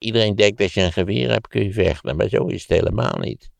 Iedereen 0.00 0.34
denkt 0.34 0.58
dat 0.58 0.72
je 0.72 0.80
een 0.80 0.92
geweer 0.92 1.30
hebt, 1.30 1.48
kun 1.48 1.62
je 1.62 1.72
vechten. 1.72 2.16
Maar 2.16 2.28
zo 2.28 2.46
is 2.46 2.60
het 2.60 2.78
helemaal 2.78 3.18
niet. 3.18 3.50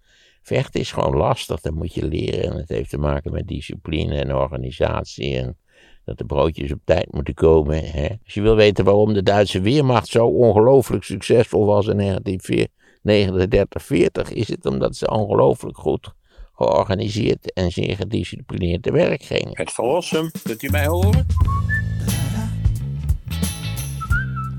Vechten 0.43 0.81
is 0.81 0.93
gewoon 0.93 1.17
lastig, 1.17 1.61
dat 1.61 1.75
moet 1.75 1.95
je 1.95 2.07
leren. 2.07 2.43
En 2.43 2.57
het 2.57 2.69
heeft 2.69 2.91
te 2.91 2.99
maken 2.99 3.33
met 3.33 3.47
discipline 3.47 4.19
en 4.19 4.35
organisatie. 4.35 5.37
En 5.37 5.57
dat 6.05 6.19
de 6.19 6.25
broodjes 6.25 6.73
op 6.73 6.81
tijd 6.85 7.13
moeten 7.13 7.35
komen. 7.35 7.91
Hè. 7.91 8.09
Als 8.25 8.35
je 8.35 8.41
wil 8.41 8.57
weten 8.57 8.85
waarom 8.85 9.13
de 9.13 9.23
Duitse 9.23 9.61
Weermacht 9.61 10.09
zo 10.09 10.27
ongelooflijk 10.27 11.05
succesvol 11.05 11.67
was 11.67 11.87
in 11.87 11.97
1939, 11.97 13.83
40, 13.83 14.33
is 14.33 14.49
het 14.49 14.67
omdat 14.67 14.97
ze 14.97 15.11
ongelooflijk 15.11 15.77
goed 15.77 16.13
georganiseerd 16.55 17.53
en 17.53 17.71
zeer 17.71 17.97
gedisciplineerd 17.97 18.83
te 18.83 18.93
werk 18.93 19.23
gingen. 19.23 19.51
Het 19.53 19.73
verlossen, 19.73 20.31
kunt 20.43 20.63
u 20.63 20.71
mij 20.71 20.87
horen? 20.87 21.27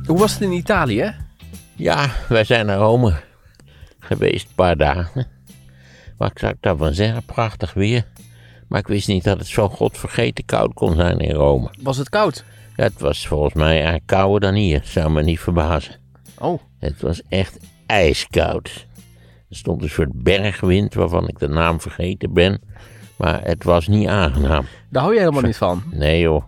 Hoe 0.05 0.18
was 0.20 0.34
het 0.34 0.41
in 0.41 0.52
Italië? 0.52 1.29
Ja, 1.82 2.09
wij 2.29 2.43
zijn 2.43 2.66
naar 2.66 2.77
Rome 2.77 3.13
geweest, 3.99 4.48
een 4.48 4.55
paar 4.55 4.77
dagen. 4.77 5.27
Wat 6.17 6.31
zou 6.35 6.52
ik 6.52 6.57
daarvan 6.62 6.94
zeggen? 6.94 7.23
Prachtig 7.26 7.73
weer. 7.73 8.05
Maar 8.67 8.80
ik 8.80 8.88
wist 8.88 9.07
niet 9.07 9.23
dat 9.23 9.38
het 9.38 9.48
zo 9.48 9.70
godvergeten 9.70 10.45
koud 10.45 10.73
kon 10.73 10.95
zijn 10.95 11.20
in 11.20 11.35
Rome. 11.35 11.70
Was 11.81 11.98
het 11.98 12.09
koud? 12.09 12.44
Ja, 12.76 12.84
het 12.84 12.99
was 12.99 13.27
volgens 13.27 13.54
mij 13.54 13.73
eigenlijk 13.73 14.05
kouder 14.05 14.40
dan 14.40 14.54
hier. 14.54 14.81
Zou 14.84 15.12
me 15.12 15.23
niet 15.23 15.40
verbazen. 15.40 15.95
Oh, 16.40 16.62
Het 16.80 17.02
was 17.02 17.21
echt 17.30 17.59
ijskoud. 17.85 18.88
Er 19.49 19.55
stond 19.55 19.84
een 19.84 19.90
soort 19.90 20.23
bergwind 20.23 20.93
waarvan 20.93 21.27
ik 21.27 21.40
de 21.40 21.48
naam 21.48 21.82
vergeten 21.82 22.34
ben. 22.34 22.62
Maar 23.18 23.43
het 23.43 23.63
was 23.63 23.88
niet 23.88 24.07
aangenaam. 24.07 24.66
daar 24.90 25.02
hou 25.02 25.13
je 25.13 25.20
helemaal 25.20 25.41
niet 25.41 25.57
van. 25.57 25.84
Nee 25.91 26.21
joh. 26.21 26.43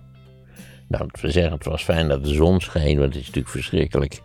Nou, 0.88 1.06
ik 1.06 1.18
wil 1.18 1.32
zeggen, 1.32 1.54
het 1.54 1.66
was 1.66 1.84
fijn 1.84 2.08
dat 2.08 2.24
de 2.24 2.34
zon 2.34 2.62
scheen, 2.62 3.00
want 3.00 3.14
het 3.14 3.22
is 3.22 3.28
natuurlijk 3.28 3.54
verschrikkelijk. 3.54 4.22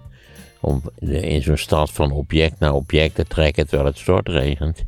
Om 0.61 0.83
in 0.98 1.43
zo'n 1.43 1.57
stad 1.57 1.91
van 1.91 2.12
object 2.12 2.59
naar 2.59 2.73
object 2.73 3.15
te 3.15 3.25
trekken 3.25 3.67
terwijl 3.67 3.89
het 3.89 3.98
stortregent. 3.98 4.84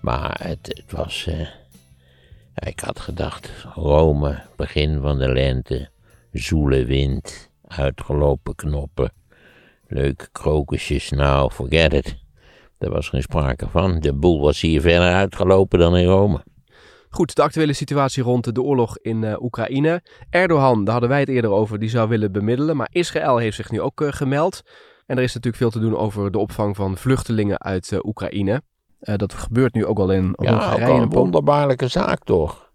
Maar 0.00 0.40
het, 0.42 0.58
het 0.62 0.92
was... 0.92 1.26
eh, 1.26 1.48
ik 2.68 2.80
had 2.80 3.00
gedacht, 3.00 3.50
Rome, 3.74 4.42
begin 4.56 5.00
van 5.00 5.18
de 5.18 5.32
lente, 5.32 5.88
zoele 6.32 6.84
wind, 6.84 7.50
uitgelopen 7.66 8.54
knoppen, 8.54 9.12
leuke 9.86 10.28
krokusjes, 10.32 11.10
nou, 11.10 11.50
forget 11.50 11.92
it. 11.92 12.16
Daar 12.78 12.90
was 12.90 13.08
geen 13.08 13.22
sprake 13.22 13.68
van. 13.68 13.98
De 13.98 14.12
boel 14.12 14.40
was 14.40 14.60
hier 14.60 14.80
verder 14.80 15.12
uitgelopen 15.12 15.78
dan 15.78 15.96
in 15.96 16.06
Rome. 16.06 16.42
Goed, 17.10 17.36
de 17.36 17.42
actuele 17.42 17.72
situatie 17.72 18.22
rond 18.22 18.54
de 18.54 18.62
oorlog 18.62 18.98
in 18.98 19.24
eh, 19.24 19.42
Oekraïne. 19.42 20.02
Erdogan, 20.30 20.84
daar 20.84 20.92
hadden 20.92 21.10
wij 21.10 21.20
het 21.20 21.28
eerder 21.28 21.50
over, 21.50 21.78
die 21.78 21.88
zou 21.88 22.08
willen 22.08 22.32
bemiddelen. 22.32 22.76
Maar 22.76 22.88
Israël 22.92 23.36
heeft 23.36 23.56
zich 23.56 23.70
nu 23.70 23.80
ook 23.80 24.00
eh, 24.00 24.12
gemeld. 24.12 24.62
En 25.10 25.16
er 25.16 25.22
is 25.22 25.34
natuurlijk 25.34 25.62
veel 25.62 25.70
te 25.70 25.78
doen 25.88 25.96
over 25.96 26.30
de 26.30 26.38
opvang 26.38 26.76
van 26.76 26.96
vluchtelingen 26.96 27.60
uit 27.60 27.92
eh, 27.92 27.98
Oekraïne. 28.02 28.62
Eh, 29.00 29.14
dat 29.16 29.34
gebeurt 29.34 29.74
nu 29.74 29.86
ook 29.86 29.98
al 29.98 30.10
in 30.12 30.34
Ja, 30.38 30.50
Hongarije. 30.52 30.84
en 30.94 31.02
een 31.02 31.10
wonderbaarlijke 31.10 31.88
zaak 31.88 32.24
toch. 32.24 32.70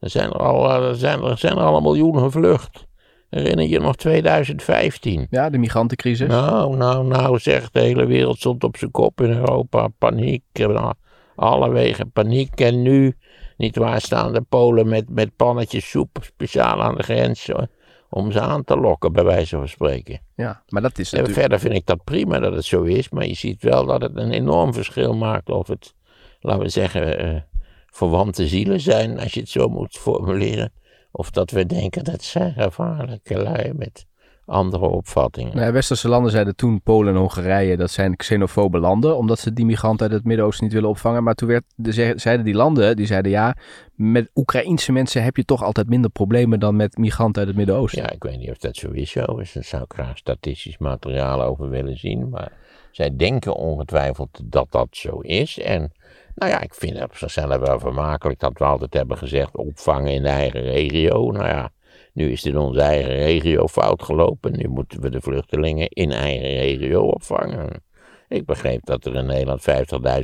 Er 0.00 0.10
zijn 0.10 0.30
er 0.30 0.38
al, 0.38 0.70
eh, 0.70 0.88
er 0.88 0.94
zijn, 0.94 1.22
er 1.22 1.38
zijn 1.38 1.56
er 1.56 1.62
al 1.62 1.76
een 1.76 1.82
miljoen 1.82 2.18
gevlucht. 2.18 2.86
Herinner 3.30 3.66
je 3.66 3.78
nog 3.80 3.96
2015? 3.96 5.26
Ja, 5.30 5.50
de 5.50 5.58
migrantencrisis. 5.58 6.28
Nou, 6.28 6.76
nou, 6.76 7.06
nou, 7.06 7.38
zeg, 7.38 7.70
de 7.70 7.80
hele 7.80 8.06
wereld 8.06 8.38
stond 8.38 8.64
op 8.64 8.76
zijn 8.76 8.90
kop 8.90 9.20
in 9.20 9.30
Europa. 9.30 9.88
Paniek, 9.98 10.44
eh, 10.52 10.90
alle 11.36 11.70
wegen 11.70 12.10
paniek. 12.10 12.60
En 12.60 12.82
nu, 12.82 13.16
niet 13.56 13.76
waar, 13.76 14.00
staan 14.00 14.32
de 14.32 14.40
Polen 14.48 14.88
met, 14.88 15.08
met 15.10 15.36
pannetjes 15.36 15.90
soep 15.90 16.18
speciaal 16.20 16.82
aan 16.82 16.94
de 16.94 17.02
grens. 17.02 17.48
eh, 17.48 17.62
Om 18.10 18.32
ze 18.32 18.40
aan 18.40 18.64
te 18.64 18.76
lokken, 18.76 19.12
bij 19.12 19.24
wijze 19.24 19.56
van 19.56 19.68
spreken. 19.68 20.20
Ja, 20.34 20.62
maar 20.68 20.82
dat 20.82 20.98
is 20.98 21.12
En 21.12 21.18
natuurlijk... 21.18 21.40
verder 21.40 21.60
vind 21.60 21.80
ik 21.80 21.86
dat 21.86 22.04
prima 22.04 22.38
dat 22.38 22.54
het 22.54 22.64
zo 22.64 22.82
is, 22.82 23.08
maar 23.08 23.26
je 23.26 23.34
ziet 23.34 23.62
wel 23.62 23.86
dat 23.86 24.02
het 24.02 24.16
een 24.16 24.30
enorm 24.30 24.74
verschil 24.74 25.14
maakt 25.14 25.50
of 25.50 25.66
het, 25.66 25.94
laten 26.40 26.62
we 26.62 26.68
zeggen, 26.68 27.18
eh, 27.18 27.40
verwante 27.86 28.48
zielen 28.48 28.80
zijn, 28.80 29.20
als 29.20 29.34
je 29.34 29.40
het 29.40 29.48
zo 29.48 29.68
moet 29.68 29.96
formuleren. 29.96 30.72
Of 31.10 31.30
dat 31.30 31.50
we 31.50 31.66
denken 31.66 32.04
dat 32.04 32.22
zijn 32.22 32.52
gevaarlijke 32.52 33.42
lui 33.42 33.72
met 33.74 34.06
andere 34.48 34.86
opvattingen. 34.88 35.56
Nou 35.56 35.72
westerse 35.72 36.08
landen 36.08 36.30
zeiden 36.30 36.56
toen 36.56 36.80
Polen 36.82 37.14
en 37.14 37.20
Hongarije 37.20 37.76
dat 37.76 37.90
zijn 37.90 38.16
xenofobe 38.16 38.78
landen, 38.78 39.16
omdat 39.16 39.38
ze 39.38 39.52
die 39.52 39.64
migranten 39.64 40.06
uit 40.06 40.16
het 40.16 40.24
Midden-Oosten 40.24 40.64
niet 40.64 40.74
willen 40.74 40.88
opvangen. 40.88 41.22
Maar 41.22 41.34
toen 41.34 41.48
werd, 41.48 41.64
de, 41.76 41.92
ze- 41.92 42.12
zeiden 42.16 42.44
die 42.44 42.54
landen, 42.54 42.96
die 42.96 43.06
zeiden 43.06 43.30
ja, 43.30 43.56
met 43.94 44.30
Oekraïense 44.34 44.92
mensen 44.92 45.22
heb 45.22 45.36
je 45.36 45.44
toch 45.44 45.62
altijd 45.62 45.88
minder 45.88 46.10
problemen 46.10 46.60
dan 46.60 46.76
met 46.76 46.96
migranten 46.96 47.38
uit 47.38 47.48
het 47.48 47.56
Midden-Oosten. 47.56 48.02
Ja, 48.02 48.10
ik 48.10 48.22
weet 48.22 48.38
niet 48.38 48.50
of 48.50 48.58
dat 48.58 48.76
sowieso 48.76 49.24
is. 49.36 49.52
Daar 49.52 49.64
zou 49.64 49.82
ik 49.82 49.92
graag 49.92 50.18
statistisch 50.18 50.78
materiaal 50.78 51.42
over 51.42 51.68
willen 51.68 51.98
zien. 51.98 52.28
Maar 52.28 52.52
zij 52.90 53.16
denken 53.16 53.54
ongetwijfeld 53.54 54.40
dat 54.44 54.66
dat 54.70 54.88
zo 54.90 55.18
is. 55.20 55.58
En 55.58 55.92
nou 56.34 56.50
ja, 56.52 56.60
ik 56.60 56.74
vind 56.74 56.94
het 56.94 57.02
op 57.04 57.16
zichzelf 57.16 57.56
wel 57.56 57.78
vermakelijk 57.78 58.40
dat 58.40 58.58
we 58.58 58.64
altijd 58.64 58.94
hebben 58.94 59.16
gezegd 59.18 59.56
opvangen 59.56 60.12
in 60.12 60.22
de 60.22 60.28
eigen 60.28 60.60
regio. 60.62 61.30
Nou 61.30 61.46
ja, 61.46 61.70
nu 62.18 62.30
is 62.30 62.44
het 62.44 62.52
in 62.52 62.58
onze 62.58 62.80
eigen 62.80 63.14
regio 63.14 63.66
fout 63.66 64.02
gelopen. 64.02 64.56
Nu 64.56 64.68
moeten 64.68 65.00
we 65.00 65.10
de 65.10 65.20
vluchtelingen 65.20 65.88
in 65.88 66.12
eigen 66.12 66.48
regio 66.48 67.02
opvangen. 67.02 67.82
Ik 68.28 68.46
begreep 68.46 68.84
dat 68.84 69.04
er 69.04 69.14
in 69.14 69.26
Nederland 69.26 69.64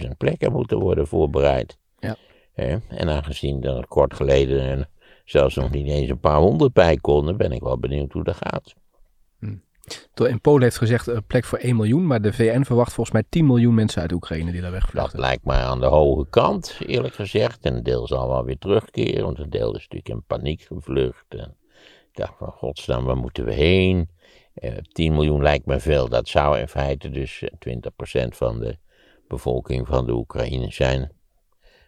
50.000 0.03 0.09
plekken 0.19 0.53
moeten 0.53 0.79
worden 0.79 1.07
voorbereid. 1.07 1.79
Ja. 1.99 2.17
En 2.89 3.09
aangezien 3.09 3.65
er 3.65 3.87
kort 3.87 4.15
geleden 4.15 4.61
en 4.61 4.89
zelfs 5.25 5.55
nog 5.55 5.71
niet 5.71 5.87
eens 5.87 6.11
een 6.11 6.21
paar 6.21 6.39
honderd 6.39 6.73
bij 6.73 6.97
konden, 6.97 7.37
ben 7.37 7.53
ik 7.53 7.63
wel 7.63 7.79
benieuwd 7.79 8.13
hoe 8.13 8.25
dat 8.25 8.37
gaat. 8.37 8.75
In 10.15 10.41
Polen 10.41 10.63
heeft 10.63 10.79
gezegd 10.79 11.07
een 11.07 11.27
plek 11.27 11.45
voor 11.45 11.59
1 11.59 11.77
miljoen, 11.77 12.07
maar 12.07 12.23
de 12.23 12.33
VN 12.33 12.63
verwacht 12.63 12.93
volgens 12.93 13.17
mij 13.17 13.25
10 13.29 13.47
miljoen 13.47 13.75
mensen 13.75 14.03
uit 14.03 14.13
Oekraïne 14.13 14.53
die 14.53 14.61
daar 14.61 14.71
Dat 14.71 14.81
wegvluchten. 14.81 15.21
lijkt 15.21 15.45
mij 15.45 15.63
aan 15.63 15.81
de 15.81 15.87
hoge 15.87 16.27
kant, 16.31 16.79
eerlijk 16.87 17.15
gezegd. 17.15 17.65
En 17.65 17.75
een 17.75 17.83
deel 17.83 18.07
zal 18.07 18.29
wel 18.29 18.45
weer 18.45 18.59
terugkeren, 18.59 19.25
want 19.25 19.39
een 19.39 19.51
deel 19.51 19.75
is 19.75 19.89
natuurlijk 19.89 20.09
in 20.09 20.25
paniek 20.27 20.63
gevlucht. 20.63 21.25
En 21.29 21.57
ik 22.15 22.21
dacht 22.21 22.39
van, 22.39 22.51
godsnaam, 22.51 23.05
waar 23.05 23.17
moeten 23.17 23.45
we 23.45 23.53
heen? 23.53 24.09
Eh, 24.55 24.77
10 24.77 25.13
miljoen 25.13 25.43
lijkt 25.43 25.67
me 25.67 25.81
veel. 25.81 26.09
Dat 26.09 26.29
zou 26.29 26.59
in 26.59 26.69
feite 26.69 27.11
dus 27.11 27.43
eh, 27.43 27.49
20% 28.25 28.37
van 28.37 28.61
de 28.61 28.79
bevolking 29.29 29.87
van 29.87 30.07
de 30.07 30.13
Oekraïne 30.13 30.73
zijn. 30.73 31.13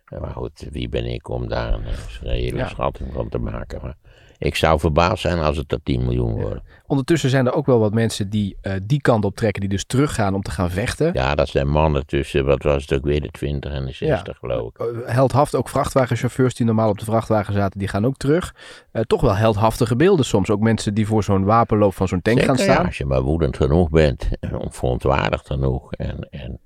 Eh, 0.05 0.21
Maar 0.21 0.31
goed, 0.35 0.67
wie 0.71 0.89
ben 0.89 1.05
ik 1.07 1.29
om 1.29 1.49
daar 1.49 1.73
een 1.75 1.85
eh, 1.85 1.99
reële 2.21 2.57
Ja. 2.57 2.69
schatting 2.69 3.13
van 3.13 3.29
te 3.29 3.39
maken? 3.39 3.83
Maar 3.83 3.97
ik 4.39 4.57
zou 4.57 4.81
verbaasd 4.81 5.21
zijn 5.23 5.39
als 5.39 5.57
het 5.57 5.73
er 5.73 5.83
10 5.83 6.05
miljoen 6.05 6.33
worden. 6.33 6.63
Ondertussen 6.87 7.31
zijn 7.31 7.47
er 7.47 7.53
ook 7.53 7.67
wel 7.67 7.79
wat 7.79 7.95
mensen 7.95 8.31
die 8.31 8.57
eh, 8.61 8.73
die 8.83 9.01
kant 9.01 9.25
op 9.25 9.37
trekken, 9.37 9.61
die 9.61 9.71
dus 9.71 9.85
teruggaan 9.85 10.35
om 10.35 10.43
te 10.43 10.51
gaan 10.51 10.71
vechten. 10.71 11.11
Ja, 11.13 11.35
dat 11.35 11.49
zijn 11.49 11.69
mannen 11.69 12.07
tussen, 12.07 12.45
wat 12.45 12.63
was 12.63 12.83
het 12.83 12.93
ook 12.93 13.05
weer, 13.05 13.21
de 13.21 13.31
20 13.31 13.73
en 13.73 13.87
de 13.87 13.93
60 13.93 14.39
geloof 14.39 14.69
ik. 14.69 14.79
Eh, 14.79 14.87
heldhaft 15.15 15.55
ook 15.55 15.69
vrachtwagenchauffeurs 15.69 16.55
die 16.55 16.67
normaal 16.67 16.91
op 16.91 16.99
de 16.99 17.05
vrachtwagen 17.05 17.55
zaten, 17.55 17.79
die 17.79 17.89
gaan 17.89 18.07
ook 18.07 18.17
terug. 18.17 18.55
Eh, 18.93 19.03
toch 19.03 19.21
wel 19.21 19.37
heldhaftige 19.37 19.97
beelden 19.97 20.25
soms. 20.25 20.51
Ook 20.51 20.61
mensen 20.61 20.95
die 20.95 21.07
voor 21.07 21.25
zo'n 21.25 21.45
wapenloop 21.45 21.95
van 21.95 22.09
zo'n 22.09 22.23
tank 22.23 22.43
gaan 22.43 22.57
Zeker, 22.57 22.67
ja, 22.67 22.73
staan. 22.73 22.87
als 22.87 22.99
je 22.99 23.05
maar 23.05 23.23
woedend 23.23 23.57
genoeg 23.57 23.91
bent, 23.91 24.29
en 24.41 24.67
verontwaardigd 24.69 25.47
genoeg 25.47 25.93
en, 25.93 26.29
en 26.31 26.61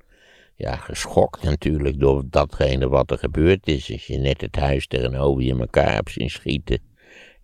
ja, 0.61 0.77
geschokt 0.77 1.43
natuurlijk 1.43 2.01
door 2.01 2.23
datgene 2.31 2.89
wat 2.89 3.11
er 3.11 3.19
gebeurd 3.19 3.67
is. 3.67 3.93
Als 3.93 4.07
je 4.07 4.19
net 4.19 4.41
het 4.41 4.57
huis 4.57 4.87
tegenover 4.87 5.43
je 5.43 5.59
elkaar 5.59 5.95
hebt 5.95 6.11
zien 6.11 6.31
schieten. 6.31 6.79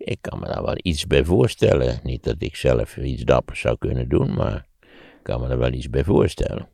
Ik 0.07 0.17
kan 0.21 0.39
me 0.39 0.45
daar 0.45 0.63
wel 0.63 0.77
iets 0.81 1.07
bij 1.07 1.23
voorstellen. 1.23 1.99
Niet 2.03 2.23
dat 2.23 2.35
ik 2.39 2.55
zelf 2.55 2.97
iets 2.97 3.23
dappers 3.23 3.59
zou 3.59 3.77
kunnen 3.77 4.09
doen, 4.09 4.33
maar 4.33 4.65
ik 4.81 5.23
kan 5.23 5.41
me 5.41 5.47
er 5.47 5.57
wel 5.57 5.71
iets 5.71 5.89
bij 5.89 6.03
voorstellen. 6.03 6.67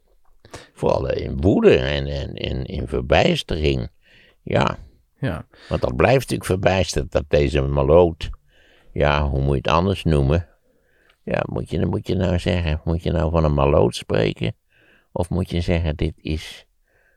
Vooral 0.73 1.09
in 1.09 1.41
woede 1.41 1.77
en, 1.77 2.07
en 2.07 2.35
in, 2.35 2.65
in 2.65 2.87
verbijstering. 2.87 3.89
Ja, 4.41 4.77
Ja. 5.19 5.45
want 5.69 5.81
dat 5.81 5.95
blijft 5.95 6.19
natuurlijk 6.19 6.45
verbijsterd 6.45 7.11
dat 7.11 7.23
deze 7.27 7.61
maloot, 7.61 8.29
ja, 8.91 9.27
hoe 9.29 9.41
moet 9.41 9.49
je 9.51 9.57
het 9.57 9.67
anders 9.67 10.03
noemen? 10.03 10.47
Ja, 11.23 11.43
moet 11.45 11.69
je, 11.69 11.85
moet 11.85 12.07
je 12.07 12.15
nou 12.15 12.39
zeggen, 12.39 12.81
moet 12.83 13.03
je 13.03 13.11
nou 13.11 13.31
van 13.31 13.43
een 13.43 13.53
maloot 13.53 13.95
spreken? 13.95 14.55
Of 15.11 15.29
moet 15.29 15.49
je 15.49 15.61
zeggen, 15.61 15.95
dit 15.95 16.13
is 16.17 16.65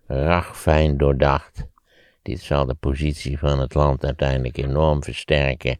ragfijn 0.07 0.97
doordacht. 0.97 1.67
Dit 2.23 2.41
zal 2.41 2.67
de 2.67 2.75
positie 2.75 3.39
van 3.39 3.61
het 3.61 3.75
land 3.75 4.05
uiteindelijk 4.05 4.57
enorm 4.57 5.03
versterken. 5.03 5.79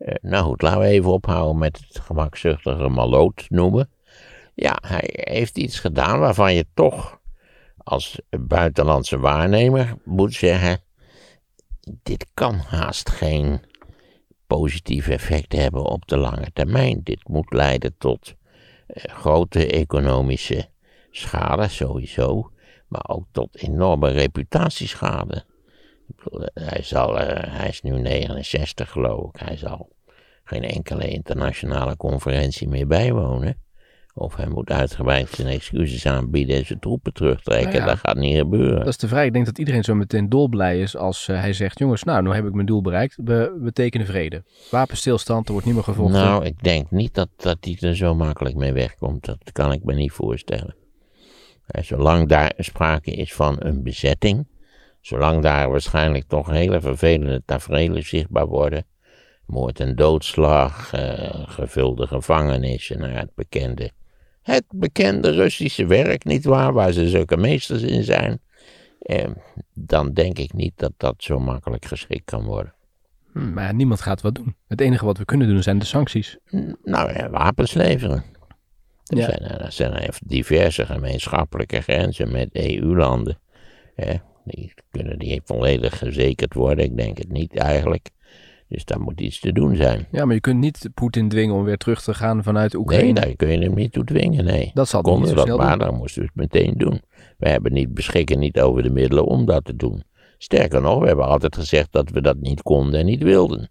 Eh, 0.00 0.14
nou 0.20 0.44
goed, 0.44 0.62
laten 0.62 0.80
we 0.80 0.86
even 0.86 1.12
ophouden 1.12 1.58
met 1.58 1.84
het 1.88 2.00
gemakzuchtige 2.00 2.88
maloot 2.88 3.46
noemen. 3.48 3.90
Ja, 4.54 4.78
hij 4.86 5.10
heeft 5.12 5.58
iets 5.58 5.78
gedaan 5.80 6.18
waarvan 6.18 6.54
je 6.54 6.66
toch 6.74 7.20
als 7.76 8.20
buitenlandse 8.30 9.18
waarnemer 9.18 9.94
moet 10.04 10.34
zeggen 10.34 10.82
dit 12.02 12.26
kan 12.34 12.54
haast 12.54 13.10
geen 13.10 13.60
positieve 14.46 15.12
effecten 15.12 15.58
hebben 15.60 15.84
op 15.84 16.06
de 16.06 16.16
lange 16.16 16.50
termijn. 16.52 17.00
Dit 17.02 17.28
moet 17.28 17.52
leiden 17.52 17.94
tot 17.98 18.34
eh, 18.86 19.14
grote 19.14 19.66
economische 19.66 20.68
schade 21.10 21.68
sowieso, 21.68 22.50
maar 22.88 23.04
ook 23.08 23.26
tot 23.32 23.56
enorme 23.56 24.10
reputatieschade. 24.10 25.44
Hij, 26.54 26.82
zal, 26.82 27.18
eh, 27.18 27.52
hij 27.58 27.68
is 27.68 27.82
nu 27.82 28.00
69 28.00 28.90
geloof 28.90 29.28
ik, 29.34 29.40
hij 29.40 29.56
zal 29.56 29.88
geen 30.44 30.64
enkele 30.64 31.08
internationale 31.08 31.96
conferentie 31.96 32.68
meer 32.68 32.86
bijwonen. 32.86 33.68
Of 34.14 34.36
hij 34.36 34.48
moet 34.48 34.70
uitgebreid 34.70 35.28
zijn 35.28 35.48
excuses 35.48 36.06
aanbieden 36.06 36.56
en 36.56 36.66
zijn 36.66 36.78
troepen 36.78 37.12
terugtrekken. 37.12 37.72
Nou 37.72 37.80
ja. 37.80 37.86
Dat 37.86 37.98
gaat 37.98 38.16
niet 38.16 38.36
gebeuren. 38.36 38.78
Dat 38.78 38.88
is 38.88 38.96
te 38.96 39.08
vrij. 39.08 39.26
Ik 39.26 39.32
denk 39.32 39.44
dat 39.46 39.58
iedereen 39.58 39.84
zo 39.84 39.94
meteen 39.94 40.28
dolblij 40.28 40.80
is 40.80 40.96
als 40.96 41.28
eh, 41.28 41.40
hij 41.40 41.52
zegt... 41.52 41.78
jongens, 41.78 42.04
nou, 42.04 42.22
nu 42.22 42.32
heb 42.32 42.46
ik 42.46 42.52
mijn 42.52 42.66
doel 42.66 42.82
bereikt. 42.82 43.18
We, 43.24 43.58
we 43.60 43.72
tekenen 43.72 44.06
vrede. 44.06 44.42
Wapenstilstand, 44.70 45.46
er 45.46 45.52
wordt 45.52 45.66
niet 45.66 45.74
meer 45.74 45.84
gevochten. 45.84 46.20
Nou, 46.20 46.44
ik 46.44 46.62
denk 46.62 46.90
niet 46.90 47.14
dat, 47.14 47.28
dat 47.36 47.56
hij 47.60 47.76
er 47.80 47.96
zo 47.96 48.14
makkelijk 48.14 48.56
mee 48.56 48.72
wegkomt. 48.72 49.24
Dat 49.24 49.52
kan 49.52 49.72
ik 49.72 49.84
me 49.84 49.94
niet 49.94 50.12
voorstellen. 50.12 50.74
Eh, 51.66 51.82
Zolang 51.82 52.28
daar 52.28 52.52
sprake 52.56 53.10
is 53.10 53.34
van 53.34 53.56
een 53.58 53.82
bezetting, 53.82 54.46
zolang 55.00 55.42
daar 55.42 55.70
waarschijnlijk 55.70 56.24
toch 56.28 56.50
hele 56.50 56.80
vervelende 56.80 57.42
tafereelen 57.44 58.02
zichtbaar 58.02 58.46
worden, 58.46 58.84
moord 59.46 59.80
en 59.80 59.96
doodslag, 59.96 60.92
eh, 60.92 61.48
gevulde 61.48 62.06
gevangenissen, 62.06 62.98
nou 62.98 63.12
ja, 63.12 63.18
het 63.18 63.34
bekende, 63.34 63.90
het 64.42 64.64
bekende 64.74 65.30
Russische 65.30 65.86
werk, 65.86 66.24
nietwaar, 66.24 66.72
waar 66.72 66.92
ze 66.92 67.08
zulke 67.08 67.36
meesters 67.36 67.82
in 67.82 68.04
zijn, 68.04 68.40
eh, 69.00 69.28
dan 69.74 70.12
denk 70.12 70.38
ik 70.38 70.52
niet 70.52 70.72
dat 70.76 70.92
dat 70.96 71.14
zo 71.18 71.38
makkelijk 71.38 71.84
geschikt 71.84 72.24
kan 72.24 72.44
worden. 72.44 72.74
Hm, 73.32 73.52
maar 73.52 73.74
niemand 73.74 74.00
gaat 74.00 74.20
wat 74.20 74.34
doen. 74.34 74.56
Het 74.68 74.80
enige 74.80 75.04
wat 75.04 75.18
we 75.18 75.24
kunnen 75.24 75.48
doen 75.48 75.62
zijn 75.62 75.78
de 75.78 75.84
sancties. 75.84 76.38
Nou 76.84 77.12
ja, 77.12 77.30
wapens 77.30 77.72
leveren. 77.74 78.24
Er, 79.06 79.16
Ja. 79.16 79.24
zijn, 79.24 79.42
er 79.42 79.72
zijn 79.72 79.92
er 79.92 80.18
diverse 80.26 80.86
gemeenschappelijke 80.86 81.80
grenzen 81.80 82.32
met 82.32 82.48
EU-landen. 82.52 83.38
Die 84.44 84.72
kunnen 84.90 85.18
die 85.18 85.40
volledig 85.44 85.98
gezekerd 85.98 86.54
worden? 86.54 86.84
Ik 86.84 86.96
denk 86.96 87.18
het 87.18 87.32
niet 87.32 87.56
eigenlijk. 87.56 88.08
Dus 88.68 88.84
daar 88.84 89.00
moet 89.00 89.20
iets 89.20 89.40
te 89.40 89.52
doen 89.52 89.76
zijn. 89.76 90.06
Ja, 90.10 90.24
maar 90.24 90.34
je 90.34 90.40
kunt 90.40 90.58
niet 90.58 90.88
Poetin 90.94 91.28
dwingen 91.28 91.54
om 91.54 91.64
weer 91.64 91.76
terug 91.76 92.02
te 92.02 92.14
gaan 92.14 92.42
vanuit 92.42 92.72
Nee, 92.72 92.82
Oekraïne. 92.82 93.20
daar 93.20 93.36
kun 93.36 93.48
je 93.48 93.58
hem 93.58 93.74
niet 93.74 93.92
toe 93.92 94.04
dwingen, 94.04 94.44
nee. 94.44 94.70
Dat 94.74 94.88
zal 94.88 95.00
niet 95.02 95.10
Konden 95.10 95.28
zo 95.28 95.34
we 95.34 95.46
dat 95.48 95.58
maar, 95.58 95.78
dan 95.78 95.94
moesten 95.94 96.22
we 96.22 96.28
het 96.32 96.52
meteen 96.52 96.74
doen. 96.76 97.00
We 97.38 97.48
hebben 97.48 97.72
niet, 97.72 97.94
beschikken 97.94 98.38
niet 98.38 98.60
over 98.60 98.82
de 98.82 98.90
middelen 98.90 99.24
om 99.26 99.44
dat 99.46 99.64
te 99.64 99.76
doen. 99.76 100.02
Sterker 100.38 100.80
nog, 100.80 101.00
we 101.00 101.06
hebben 101.06 101.26
altijd 101.26 101.56
gezegd 101.56 101.92
dat 101.92 102.10
we 102.10 102.20
dat 102.20 102.36
niet 102.40 102.62
konden 102.62 103.00
en 103.00 103.06
niet 103.06 103.22
wilden. 103.22 103.68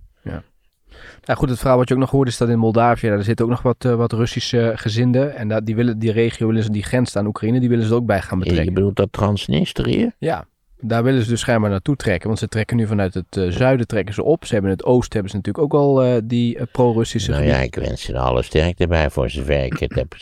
Nou 1.25 1.39
goed, 1.39 1.49
het 1.49 1.59
verhaal 1.59 1.77
wat 1.77 1.87
je 1.87 1.93
ook 1.93 1.99
nog 1.99 2.09
hoort 2.09 2.27
is 2.27 2.37
dat 2.37 2.49
in 2.49 2.59
Moldavië, 2.59 3.07
daar 3.07 3.23
zitten 3.23 3.45
ook 3.45 3.51
nog 3.51 3.61
wat, 3.61 3.85
eh, 3.85 3.95
wat 3.95 4.11
Russische 4.13 4.71
gezinden. 4.75 5.35
En 5.35 5.47
dat, 5.47 5.65
die, 5.65 5.75
willen, 5.75 5.99
die 5.99 6.11
regio 6.11 6.47
willen 6.47 6.63
ze, 6.63 6.71
die 6.71 6.83
grenst 6.83 7.15
aan 7.15 7.25
Oekraïne, 7.25 7.59
die 7.59 7.69
willen 7.69 7.85
ze 7.85 7.91
er 7.91 7.97
ook 7.97 8.05
bij 8.05 8.21
gaan 8.21 8.39
Je 8.39 8.43
betrekken. 8.45 8.73
bedoelt 8.73 8.95
dat 8.95 9.11
Transnistrië? 9.11 10.11
Ja, 10.19 10.45
daar 10.81 11.03
willen 11.03 11.23
ze 11.23 11.29
dus 11.29 11.39
schijnbaar 11.39 11.69
naartoe 11.69 11.95
trekken. 11.95 12.27
Want 12.27 12.39
ze 12.39 12.47
trekken 12.47 12.77
nu 12.77 12.87
vanuit 12.87 13.13
het 13.13 13.37
eh, 13.37 13.47
zuiden 13.47 13.87
trekken 13.87 14.13
ze 14.13 14.23
op. 14.23 14.45
Ze 14.45 14.53
hebben 14.53 14.71
in 14.71 14.77
het 14.77 14.85
oosten 14.85 15.13
hebben 15.13 15.31
ze 15.31 15.37
natuurlijk 15.37 15.65
ook 15.65 15.81
al 15.81 16.03
eh, 16.03 16.21
die 16.23 16.57
eh, 16.57 16.65
pro-Russische 16.71 17.31
Nou 17.31 17.43
ja, 17.43 17.57
ik 17.57 17.75
wens 17.75 18.07
er 18.07 18.17
alle 18.17 18.41
sterkte 18.41 18.87
bij. 18.87 19.09
Voor 19.09 19.29
zover 19.29 19.63
ik 19.63 19.77
het 19.77 19.95
heb 19.95 20.15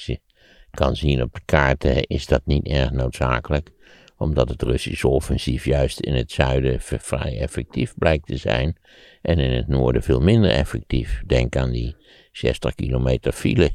kan 0.72 0.96
zien 0.96 1.22
op 1.22 1.34
de 1.34 1.42
kaarten, 1.46 2.08
is 2.08 2.26
dat 2.26 2.42
niet 2.46 2.68
erg 2.68 2.92
noodzakelijk. 2.92 3.70
Omdat 4.18 4.50
het 4.50 4.62
Russische 4.62 5.08
offensief 5.08 5.66
juist 5.66 6.00
in 6.00 6.14
het 6.14 6.32
zuiden 6.32 6.82
vrij 6.82 7.40
effectief 7.40 7.94
blijkt 7.98 8.28
te 8.28 8.38
zijn. 8.38 8.78
En 9.22 9.40
in 9.40 9.52
het 9.52 9.68
noorden 9.68 10.04
veel 10.04 10.22
minder 10.22 10.52
effectief. 10.52 11.22
Denk 11.26 11.56
aan 11.56 11.72
die 11.72 11.96
60 12.32 12.76
kilometer 12.76 13.32
file. 13.32 13.72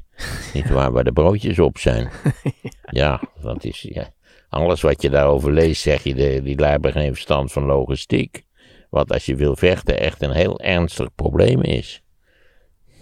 niet 0.55 0.71
waar, 0.71 0.93
waar 0.93 1.05
de 1.05 1.13
broodjes 1.13 1.59
op 1.59 1.79
zijn. 1.79 2.11
ja, 2.91 3.23
dat 3.41 3.65
is. 3.65 3.87
Ja. 3.89 4.13
Alles 4.53 4.81
wat 4.81 5.03
je 5.03 5.11
daarover 5.11 5.53
leest, 5.53 5.83
zeg 5.83 6.03
je, 6.03 6.15
de, 6.15 6.43
die 6.43 6.59
lui 6.59 6.71
hebben 6.71 6.93
geen 6.93 7.13
verstand 7.13 7.53
van 7.53 7.65
logistiek. 7.65 8.43
Wat 8.91 9.13
als 9.13 9.27
je 9.27 9.37
wil 9.37 9.57
vechten 9.57 10.01
echt 10.01 10.23
een 10.23 10.31
heel 10.31 10.61
ernstig 10.61 11.15
probleem 11.15 11.63
is. 11.63 12.03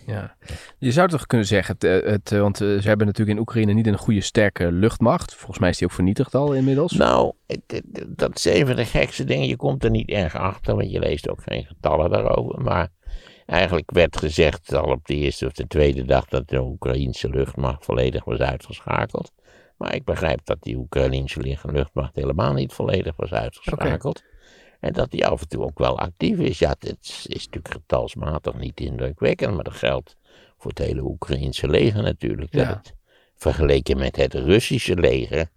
Ja. 0.06 0.36
Je 0.78 0.92
zou 0.92 1.08
toch 1.08 1.26
kunnen 1.26 1.46
zeggen, 1.46 1.74
het, 1.78 1.84
eh, 1.84 2.10
het, 2.10 2.32
eh, 2.32 2.40
want 2.40 2.60
eh, 2.60 2.68
ze 2.68 2.88
hebben 2.88 3.06
natuurlijk 3.06 3.36
in 3.36 3.42
Oekraïne 3.42 3.72
niet 3.72 3.86
een 3.86 3.96
goede 3.98 4.20
sterke 4.20 4.72
luchtmacht. 4.72 5.34
Volgens 5.34 5.58
mij 5.58 5.68
is 5.68 5.78
die 5.78 5.86
ook 5.88 5.94
vernietigd 5.94 6.34
al 6.34 6.52
inmiddels. 6.54 6.92
Nou, 6.92 7.32
het- 7.46 7.82
dat 8.08 8.36
is 8.36 8.44
een 8.44 8.66
van 8.66 8.76
de 8.76 8.84
gekste 8.84 9.24
dingen. 9.24 9.46
Je 9.48 9.56
komt 9.56 9.84
er 9.84 9.90
niet 9.90 10.08
erg 10.10 10.36
achter, 10.36 10.76
want 10.76 10.90
je 10.90 10.98
leest 10.98 11.28
ook 11.28 11.42
geen 11.42 11.64
getallen 11.64 12.10
daarover. 12.10 12.60
Maar 12.60 12.88
eigenlijk 13.46 13.90
werd 13.90 14.16
gezegd 14.16 14.74
al 14.74 14.90
op 14.90 15.06
de 15.06 15.14
eerste 15.14 15.46
of 15.46 15.52
de 15.52 15.66
tweede 15.66 16.04
dag 16.04 16.24
dat 16.24 16.48
de 16.48 16.60
Oekraïnse 16.62 17.28
luchtmacht 17.28 17.84
volledig 17.84 18.24
was 18.24 18.38
uitgeschakeld. 18.38 19.32
Maar 19.80 19.94
ik 19.94 20.04
begrijp 20.04 20.40
dat 20.44 20.62
die 20.62 20.76
Oekraïnse 20.76 21.56
luchtmacht 21.62 22.14
helemaal 22.14 22.52
niet 22.52 22.72
volledig 22.72 23.16
was 23.16 23.32
uitgeschakeld. 23.32 24.22
En 24.80 24.92
dat 24.92 25.10
die 25.10 25.26
af 25.26 25.40
en 25.40 25.48
toe 25.48 25.64
ook 25.64 25.78
wel 25.78 25.98
actief 25.98 26.38
is. 26.38 26.58
Ja, 26.58 26.68
het 26.68 26.98
is, 27.00 27.26
is 27.26 27.44
natuurlijk 27.44 27.74
getalsmatig 27.74 28.54
niet 28.54 28.80
indrukwekkend, 28.80 29.54
maar 29.54 29.64
dat 29.64 29.74
geldt 29.74 30.16
voor 30.58 30.70
het 30.70 30.78
hele 30.78 31.02
Oekraïnse 31.02 31.68
leger 31.68 32.02
natuurlijk. 32.02 32.52
Dat 32.52 32.66
Ja. 32.66 32.76
het 32.76 32.94
vergeleken 33.36 33.98
met 33.98 34.16
het 34.16 34.34
Russische 34.34 34.94
leger 34.94 35.50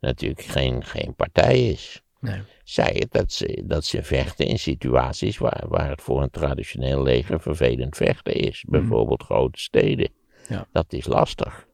natuurlijk 0.00 0.42
geen, 0.42 0.84
geen 0.84 1.14
partij 1.14 1.68
is. 1.68 2.02
Nee. 2.20 2.40
Zij 2.64 2.96
het 2.98 3.12
dat 3.12 3.32
ze, 3.32 3.62
dat 3.66 3.84
ze 3.84 4.02
vechten 4.02 4.46
in 4.46 4.58
situaties 4.58 5.38
waar, 5.38 5.64
waar 5.68 5.90
het 5.90 6.02
voor 6.02 6.22
een 6.22 6.30
traditioneel 6.30 7.02
leger 7.02 7.40
vervelend 7.40 7.96
vechten 7.96 8.34
is. 8.34 8.64
Bijvoorbeeld 8.68 9.22
grote 9.22 9.60
steden. 9.60 10.10
Ja. 10.48 10.66
Dat 10.72 10.92
is 10.92 11.06
lastig. 11.06 11.68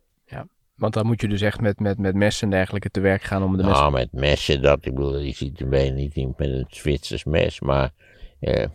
Want 0.77 0.95
dan 0.95 1.07
moet 1.07 1.21
je 1.21 1.29
dus 1.29 1.41
echt 1.41 1.61
met, 1.61 1.81
met, 1.81 1.99
met 1.99 2.15
messen 2.15 2.45
en 2.45 2.51
dergelijke 2.57 2.91
te 2.91 3.01
werk 3.01 3.23
gaan 3.23 3.43
om 3.43 3.57
de. 3.57 3.63
Nou, 3.63 3.93
met 3.93 4.13
messen, 4.13 4.63
dat, 4.63 4.85
ik 4.87 4.95
bedoel, 4.95 5.19
je 5.19 5.33
ziet 5.33 5.61
een 5.61 5.69
beetje 5.69 5.93
niet 5.93 6.15
iemand 6.15 6.39
met 6.39 6.49
een 6.49 6.67
Zwitsers 6.69 7.25
mes, 7.25 7.61
maar 7.61 7.91
eh, 8.41 8.67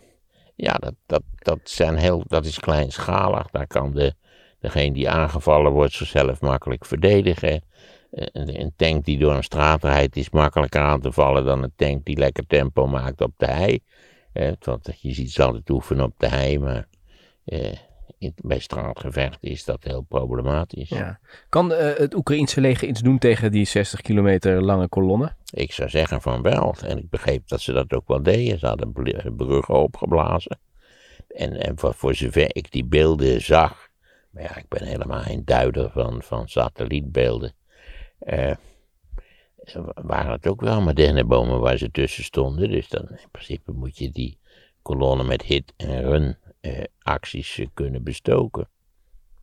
ja, 0.56 0.72
dat, 0.72 0.94
dat, 1.06 1.22
dat, 1.36 1.58
zijn 1.64 1.96
heel, 1.96 2.24
dat 2.26 2.44
is 2.44 2.58
kleinschalig. 2.58 3.46
Daar 3.50 3.66
kan 3.66 3.92
de, 3.92 4.14
degene 4.60 4.92
die 4.92 5.10
aangevallen 5.10 5.72
wordt 5.72 5.92
zichzelf 5.92 6.40
makkelijk 6.40 6.84
verdedigen. 6.84 7.62
Eh, 8.10 8.26
Een, 8.32 8.60
een 8.60 8.72
tank 8.76 9.04
die 9.04 9.18
door 9.18 9.34
een 9.34 9.42
straat 9.44 9.82
rijdt 9.84 10.16
is 10.16 10.30
makkelijker 10.30 10.80
aan 10.80 11.00
te 11.00 11.12
vallen 11.12 11.44
dan 11.44 11.62
een 11.62 11.72
tank 11.76 12.04
die 12.04 12.16
lekker 12.18 12.46
tempo 12.46 12.86
maakt 12.86 13.20
op 13.20 13.32
de 13.36 13.46
hei. 13.46 13.78
Eh, 14.32 14.52
want 14.60 14.88
je 15.00 15.12
ziet 15.14 15.32
ze 15.32 15.42
altijd 15.42 15.70
oefenen 15.70 16.04
op 16.04 16.14
de 16.16 16.28
hei, 16.28 16.58
maar 16.58 16.86
eh, 17.44 17.64
in- 17.64 17.78
bij 18.42 18.58
straatgevechten 18.58 19.48
is 19.48 19.64
dat 19.64 19.84
heel 19.84 20.00
problematisch. 20.02 20.88
Ja. 20.88 21.18
Kan 21.48 21.72
eh, 21.72 21.96
het 21.98 22.14
Oekraïense 22.14 22.60
leger 22.60 22.88
iets 22.88 23.00
doen 23.00 23.18
tegen 23.18 23.52
die 23.52 23.64
60 23.64 24.00
kilometer 24.00 24.62
lange 24.62 24.88
kolonne? 24.88 25.32
Ik 25.50 25.72
zou 25.72 25.88
zeggen 25.88 26.20
van 26.22 26.42
wel. 26.42 26.74
En 26.84 26.98
ik 26.98 27.10
begreep 27.10 27.48
dat 27.48 27.60
ze 27.60 27.72
dat 27.72 27.92
ook 27.92 28.08
wel 28.08 28.22
deden. 28.22 28.58
Ze 28.58 28.66
hadden 28.66 28.92
bl- 28.92 29.30
bruggen 29.36 29.74
opgeblazen. 29.74 30.58
En, 31.28 31.52
en 31.60 31.78
voor, 31.78 31.94
voor 31.94 32.14
zover 32.14 32.56
ik 32.56 32.72
die 32.72 32.84
beelden 32.84 33.40
zag. 33.40 33.88
Maar 34.30 34.42
ja, 34.42 34.56
ik 34.56 34.68
ben 34.68 34.84
helemaal 34.84 35.20
geen 35.20 35.44
duider 35.44 35.90
van, 35.90 36.22
van 36.22 36.48
satellietbeelden. 36.48 37.52
eh, 38.18 38.54
waren 39.94 40.32
het 40.32 40.46
ook 40.46 40.60
wel 40.60 40.94
dennenbomen 40.94 41.60
waar 41.60 41.76
ze 41.76 41.90
tussen 41.90 42.24
stonden. 42.24 42.70
Dus 42.70 42.88
dan 42.88 43.08
in 43.08 43.28
principe 43.30 43.72
moet 43.72 43.98
je 43.98 44.10
die 44.10 44.38
kolonne 44.82 45.24
met 45.24 45.42
hit 45.42 45.72
en 45.76 46.02
run 46.02 46.36
eh, 46.62 46.84
acties 47.02 47.58
eh, 47.58 47.66
kunnen 47.74 48.02
bestoken. 48.02 48.68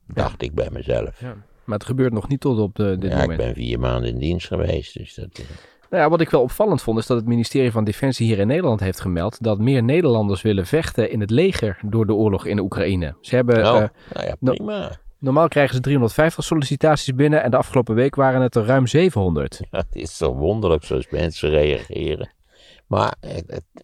Dacht 0.07 0.41
ik 0.41 0.53
bij 0.55 0.69
mezelf. 0.71 1.19
Ja. 1.19 1.35
Maar 1.63 1.77
het 1.77 1.87
gebeurt 1.87 2.13
nog 2.13 2.27
niet 2.27 2.39
tot 2.39 2.59
op 2.59 2.75
de, 2.75 2.97
dit 2.97 3.11
Ja, 3.11 3.15
ik 3.15 3.21
moment. 3.21 3.37
ben 3.39 3.53
vier 3.53 3.79
maanden 3.79 4.09
in 4.09 4.17
dienst 4.19 4.47
geweest. 4.47 4.93
Dus 4.97 5.13
dat, 5.15 5.29
eh, 5.33 5.45
Nou 5.89 6.03
ja, 6.03 6.09
wat 6.09 6.21
ik 6.21 6.29
wel 6.29 6.41
opvallend 6.41 6.81
vond 6.81 6.97
is 6.99 7.05
dat 7.07 7.17
het 7.17 7.25
ministerie 7.27 7.71
van 7.71 7.83
Defensie 7.83 8.27
hier 8.27 8.39
in 8.39 8.47
Nederland 8.47 8.79
heeft 8.79 8.99
gemeld 8.99 9.43
dat 9.43 9.59
meer 9.59 9.83
Nederlanders 9.83 10.41
willen 10.41 10.65
vechten 10.65 11.11
in 11.11 11.19
het 11.19 11.29
leger 11.29 11.79
door 11.85 12.05
de 12.05 12.13
oorlog 12.13 12.45
in 12.45 12.59
Oekraïne. 12.59 13.15
Ze 13.21 13.35
hebben, 13.35 13.55
oh, 13.57 13.81
eh, 13.81 13.87
nou 14.13 14.25
ja, 14.27 14.35
nou- 14.39 14.91
normaal 15.19 15.47
krijgen 15.47 15.75
ze 15.75 15.81
350 15.81 16.43
sollicitaties 16.43 17.15
binnen 17.15 17.43
en 17.43 17.51
de 17.51 17.57
afgelopen 17.57 17.95
week 17.95 18.15
waren 18.15 18.41
het 18.41 18.55
er 18.55 18.65
ruim 18.65 18.87
700. 18.87 19.59
Ja, 19.71 19.77
het 19.77 19.95
is 19.95 20.17
zo 20.17 20.33
wonderlijk 20.35 20.83
zoals 20.83 21.09
mensen 21.09 21.49
reageren. 21.49 22.29
Maar 22.89 23.15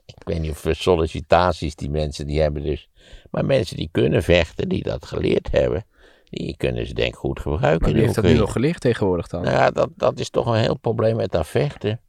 ik 0.06 0.24
weet 0.24 0.40
niet 0.40 0.52
of 0.52 0.66
sollicitaties 0.70 1.76
die 1.76 1.90
mensen 1.90 2.28
die 2.28 2.42
hebben 2.42 2.64
dus. 2.64 2.90
Maar 3.32 3.46
mensen 3.46 3.78
die 3.78 3.90
kunnen 3.92 4.24
vechten, 4.24 4.70
die 4.70 4.84
dat 4.84 5.06
geleerd 5.06 5.52
hebben, 5.52 5.86
die 6.30 6.58
kunnen 6.58 6.88
ze 6.88 6.94
denk 6.94 7.14
ik 7.14 7.16
goed 7.16 7.40
gebruiken. 7.40 7.82
Maar 7.82 7.92
wie 7.94 8.02
heeft 8.02 8.16
dat 8.16 8.24
nu 8.24 8.34
nog 8.34 8.52
geleerd 8.52 8.80
tegenwoordig 8.80 9.28
dan? 9.28 9.42
Nou 9.42 9.56
ja, 9.56 9.72
dat, 9.72 9.90
dat 9.96 10.20
is 10.20 10.30
toch 10.30 10.46
een 10.46 10.60
heel 10.60 10.78
probleem 10.78 11.16
met 11.16 11.32
dat 11.32 11.48
vechten. 11.48 12.02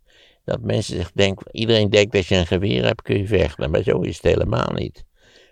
Dat 0.45 0.61
mensen 0.61 0.97
zich 0.97 1.13
denken, 1.13 1.47
iedereen 1.51 1.91
denkt 1.91 2.13
dat 2.13 2.27
je 2.27 2.37
een 2.37 2.47
geweer 2.47 2.85
hebt, 2.85 3.03
kun 3.03 3.19
je 3.19 3.27
vechten. 3.27 3.71
Maar 3.71 3.83
zo 3.83 4.01
is 4.01 4.17
het 4.17 4.25
helemaal 4.25 4.71
niet. 4.75 5.05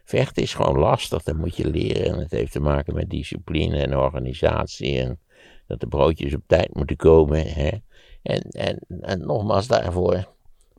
Vechten 0.04 0.42
is 0.42 0.54
gewoon 0.54 0.78
lastig, 0.78 1.22
dat 1.22 1.36
moet 1.36 1.56
je 1.56 1.70
leren. 1.70 2.12
En 2.12 2.18
het 2.18 2.30
heeft 2.30 2.52
te 2.52 2.60
maken 2.60 2.94
met 2.94 3.10
discipline 3.10 3.78
en 3.78 3.96
organisatie. 3.96 5.00
En 5.00 5.20
dat 5.66 5.80
de 5.80 5.86
broodjes 5.86 6.34
op 6.34 6.42
tijd 6.46 6.74
moeten 6.74 6.96
komen. 6.96 7.46
Hè. 7.46 7.70
En, 8.22 8.40
en, 8.40 8.78
en 9.00 9.20
nogmaals 9.20 9.66
daarvoor, 9.66 10.33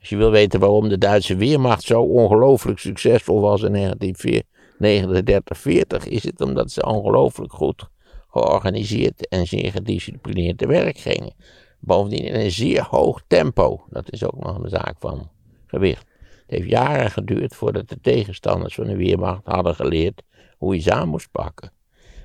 als 0.05 0.13
je 0.13 0.19
wil 0.19 0.31
weten 0.31 0.59
waarom 0.59 0.89
de 0.89 0.97
Duitse 0.97 1.35
Weermacht 1.35 1.83
zo 1.83 2.01
ongelooflijk 2.01 2.79
succesvol 2.79 3.41
was 3.41 3.61
in 3.61 3.97
1939-40, 3.97 4.07
is 6.07 6.23
het 6.23 6.41
omdat 6.41 6.71
ze 6.71 6.85
ongelooflijk 6.85 7.53
goed 7.53 7.89
georganiseerd 8.29 9.27
en 9.27 9.47
zeer 9.47 9.71
gedisciplineerd 9.71 10.57
te 10.57 10.67
werk 10.67 10.97
gingen. 10.97 11.33
Bovendien 11.79 12.23
in 12.23 12.35
een 12.35 12.51
zeer 12.51 12.87
hoog 12.89 13.21
tempo. 13.27 13.85
Dat 13.89 14.11
is 14.11 14.23
ook 14.23 14.43
nog 14.43 14.63
een 14.63 14.69
zaak 14.69 14.95
van 14.99 15.29
gewicht. 15.67 16.05
Het 16.19 16.57
heeft 16.57 16.69
jaren 16.69 17.11
geduurd 17.11 17.55
voordat 17.55 17.89
de 17.89 17.99
tegenstanders 18.01 18.75
van 18.75 18.85
de 18.85 18.95
Weermacht 18.95 19.45
hadden 19.45 19.75
geleerd 19.75 20.21
hoe 20.57 20.75
je 20.75 20.81
ze 20.81 20.93
aan 20.93 21.07
moest 21.07 21.31
pakken. 21.31 21.71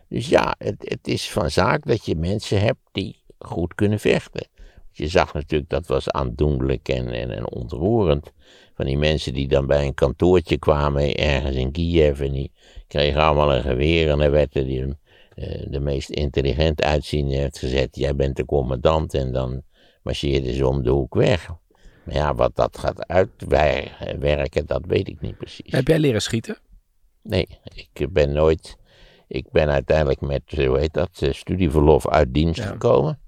Dus 0.08 0.28
ja, 0.28 0.54
het, 0.58 0.76
het 0.78 1.08
is 1.08 1.30
van 1.30 1.50
zaak 1.50 1.86
dat 1.86 2.04
je 2.04 2.16
mensen 2.16 2.60
hebt 2.60 2.80
die 2.92 3.22
goed 3.38 3.74
kunnen 3.74 4.00
vechten. 4.00 4.48
Je 4.92 5.08
zag 5.08 5.32
natuurlijk, 5.34 5.70
dat 5.70 5.86
was 5.86 6.10
aandoenlijk 6.10 6.88
en, 6.88 7.08
en, 7.08 7.30
en 7.30 7.50
ontroerend. 7.50 8.32
Van 8.74 8.86
die 8.86 8.98
mensen 8.98 9.32
die 9.32 9.48
dan 9.48 9.66
bij 9.66 9.86
een 9.86 9.94
kantoortje 9.94 10.58
kwamen 10.58 11.14
ergens 11.16 11.56
in 11.56 11.72
Kiev 11.72 12.20
en 12.20 12.32
die 12.32 12.52
kregen 12.88 13.20
allemaal 13.20 13.54
een 13.54 13.62
geweer 13.62 14.10
en 14.10 14.18
dan 14.18 14.30
werd 14.30 14.56
er 14.56 14.64
die, 14.64 14.94
eh, 15.34 15.66
de 15.70 15.80
meest 15.80 16.10
intelligent 16.10 16.82
uitziende 16.82 17.34
heeft 17.36 17.58
gezet, 17.58 17.96
jij 17.96 18.16
bent 18.16 18.36
de 18.36 18.44
commandant 18.44 19.14
en 19.14 19.32
dan 19.32 19.62
marcheerden 20.02 20.54
ze 20.54 20.66
om 20.66 20.82
de 20.82 20.90
hoek 20.90 21.14
weg. 21.14 21.48
Maar 22.04 22.14
ja, 22.14 22.34
wat 22.34 22.56
dat 22.56 22.78
gaat 22.78 23.06
uitwerken, 23.06 24.66
dat 24.66 24.84
weet 24.86 25.08
ik 25.08 25.20
niet 25.20 25.36
precies. 25.36 25.72
Heb 25.72 25.88
jij 25.88 25.98
leren 25.98 26.22
schieten? 26.22 26.58
Nee, 27.22 27.46
ik 27.92 28.12
ben 28.12 28.32
nooit, 28.32 28.76
ik 29.28 29.50
ben 29.50 29.68
uiteindelijk 29.68 30.20
met, 30.20 30.42
hoe 30.46 30.78
heet 30.78 30.92
dat, 30.94 31.10
eh, 31.20 31.32
studieverlof 31.32 32.08
uit 32.08 32.34
dienst 32.34 32.60
Ja. 32.62 32.66
gekomen. 32.66 33.20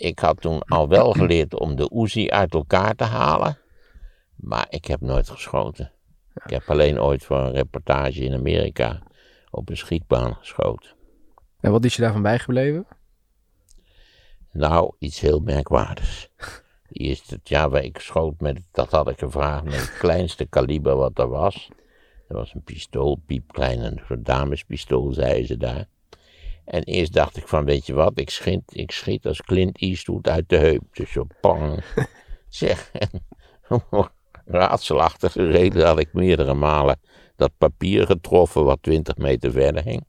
Ik 0.00 0.18
had 0.18 0.40
toen 0.40 0.62
al 0.62 0.88
wel 0.88 1.12
geleerd 1.12 1.54
om 1.54 1.76
de 1.76 1.90
Uzi 1.94 2.28
uit 2.28 2.54
elkaar 2.54 2.94
te 2.94 3.04
halen, 3.04 3.58
maar 4.36 4.66
ik 4.68 4.84
heb 4.84 5.00
nooit 5.00 5.28
geschoten. 5.28 5.92
Ik 6.44 6.50
heb 6.50 6.62
alleen 6.70 7.00
ooit 7.00 7.24
voor 7.24 7.36
een 7.36 7.52
reportage 7.52 8.24
in 8.24 8.34
Amerika 8.34 9.02
op 9.50 9.68
een 9.68 9.76
schietbaan 9.76 10.34
geschoten. 10.34 10.90
En 11.60 11.70
wat 11.70 11.84
is 11.84 11.96
je 11.96 12.02
daarvan 12.02 12.22
bijgebleven? 12.22 12.86
Nou, 14.52 14.94
iets 14.98 15.20
heel 15.20 15.40
merkwaardigs. 15.40 16.28
Eerst 16.88 17.30
het 17.30 17.48
jaar 17.48 17.70
waar 17.70 17.84
ik 17.84 17.98
schoot 17.98 18.40
met, 18.40 18.60
dat 18.72 18.90
had 18.90 19.08
ik 19.08 19.18
gevraagd, 19.18 19.64
met 19.64 19.80
het 19.80 19.96
kleinste 19.98 20.46
kaliber 20.46 20.96
wat 20.96 21.18
er 21.18 21.28
was. 21.28 21.68
Dat 22.28 22.36
was 22.36 22.54
een 22.54 22.62
pistool, 22.62 23.22
piepklein, 23.26 24.02
een 24.08 24.22
damespistool, 24.22 25.12
zeiden 25.12 25.46
ze 25.46 25.56
daar. 25.56 25.88
En 26.70 26.82
eerst 26.82 27.12
dacht 27.12 27.36
ik 27.36 27.48
van, 27.48 27.64
weet 27.64 27.86
je 27.86 27.92
wat, 27.92 28.18
ik 28.18 28.30
schiet, 28.30 28.62
ik 28.66 28.90
schiet 28.90 29.26
als 29.26 29.40
Clint 29.40 29.78
Eastwood 29.78 30.28
uit 30.28 30.48
de 30.48 30.56
heup. 30.56 30.82
Dus 30.92 31.12
zo 31.12 31.26
pang. 31.40 31.84
zeg, 32.48 32.90
raadselachtige 34.44 35.50
reden 35.50 35.86
had 35.86 35.98
ik 35.98 36.12
meerdere 36.12 36.54
malen 36.54 37.00
dat 37.36 37.50
papier 37.58 38.06
getroffen 38.06 38.64
wat 38.64 38.78
20 38.82 39.16
meter 39.16 39.52
verder 39.52 39.84
hing. 39.84 40.04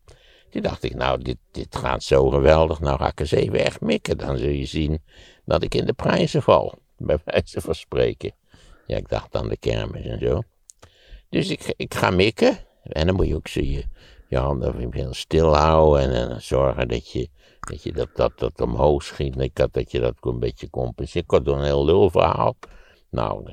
Toen 0.50 0.62
dacht 0.62 0.84
ik, 0.84 0.96
nou, 0.96 1.22
dit, 1.22 1.38
dit 1.52 1.76
gaat 1.76 2.04
zo 2.04 2.30
geweldig, 2.30 2.80
nou 2.80 2.98
ga 2.98 3.08
ik 3.08 3.20
eens 3.20 3.32
even 3.32 3.60
echt 3.60 3.82
mikken. 3.82 4.18
Dan 4.18 4.38
zul 4.38 4.50
je 4.50 4.66
zien 4.66 5.02
dat 5.46 5.64
ik 5.64 5.76
in 5.76 5.86
de 5.86 5.94
prijzen 5.94 6.42
val, 6.42 6.80
bij 6.98 7.20
wijze 7.26 7.62
van 7.62 7.76
spreken. 7.76 8.32
Ja, 8.88 8.98
ik 8.98 9.10
dacht 9.10 9.36
aan 9.36 9.50
de 9.50 9.58
kermis 9.58 10.06
en 10.06 10.20
zo. 10.20 10.42
Dus 11.30 11.50
ik, 11.50 11.74
ik 11.78 11.94
ga 11.94 12.10
mikken. 12.10 12.58
En 12.84 13.08
dan 13.08 13.16
moet 13.16 13.28
je 13.28 13.36
ook 13.36 13.48
je, 13.48 13.84
je 14.32 14.38
handen 14.38 14.94
heel 14.94 15.14
stil 15.14 15.56
houden 15.56 16.02
en, 16.02 16.30
en 16.30 16.42
zorgen 16.42 16.88
dat 16.88 17.12
je 17.12 17.30
dat, 17.94 18.10
dat, 18.16 18.40
dat, 18.40 18.62
omhoog 18.62 19.04
schiet. 19.04 19.36
En 19.36 19.42
ik 19.42 19.58
had 19.58 19.74
dat 19.74 19.92
je 19.92 20.00
dat 20.00 20.14
een 20.20 20.40
beetje 20.40 20.70
compenseert. 20.70 21.24
Ik 21.24 21.32
had 21.32 21.48
een 21.48 21.64
heel 21.64 21.86
lulverhaal. 21.86 22.56
Nou, 23.10 23.52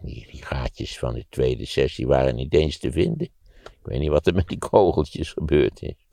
die, 0.00 0.26
gaatjes 0.30 0.98
van 0.98 1.14
de 1.14 1.26
tweede 1.28 1.64
sessie 1.64 2.06
waren 2.06 2.34
niet 2.34 2.54
eens 2.54 2.78
te 2.78 2.92
vinden. 2.92 3.26
Ik 3.64 3.78
weet 3.82 3.98
niet 3.98 4.10
wat 4.10 4.26
er 4.26 4.34
met 4.34 4.48
die 4.48 4.58
kogeltjes 4.58 5.32
gebeurd 5.32 5.82
is. 5.82 6.06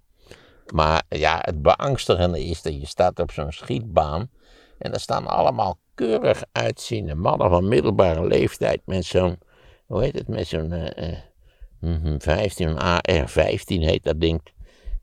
Maar 0.73 1.03
ja, 1.09 1.39
het 1.41 1.61
beangstigende 1.61 2.45
is 2.45 2.61
dat 2.61 2.73
je 2.73 2.85
staat 2.85 3.19
op 3.19 3.31
zo'n 3.31 3.51
schietbaan. 3.51 4.29
En 4.77 4.93
er 4.93 4.99
staan 4.99 5.27
allemaal 5.27 5.79
keurig 5.93 6.43
uitziende 6.51 7.15
mannen 7.15 7.49
van 7.49 7.67
middelbare 7.67 8.27
leeftijd 8.27 8.81
met 8.85 9.05
zo'n, 9.05 9.37
hoe 9.85 10.03
heet 10.03 10.15
het, 10.15 10.27
met 10.27 10.47
zo'n 10.47 10.71
eh, 10.71 11.17
eh, 11.85 12.03
mhm, 12.03 12.19
15, 12.19 12.67
een 12.67 12.77
AR-15 12.77 13.65
heet 13.65 14.03
dat 14.03 14.21
ding. 14.21 14.41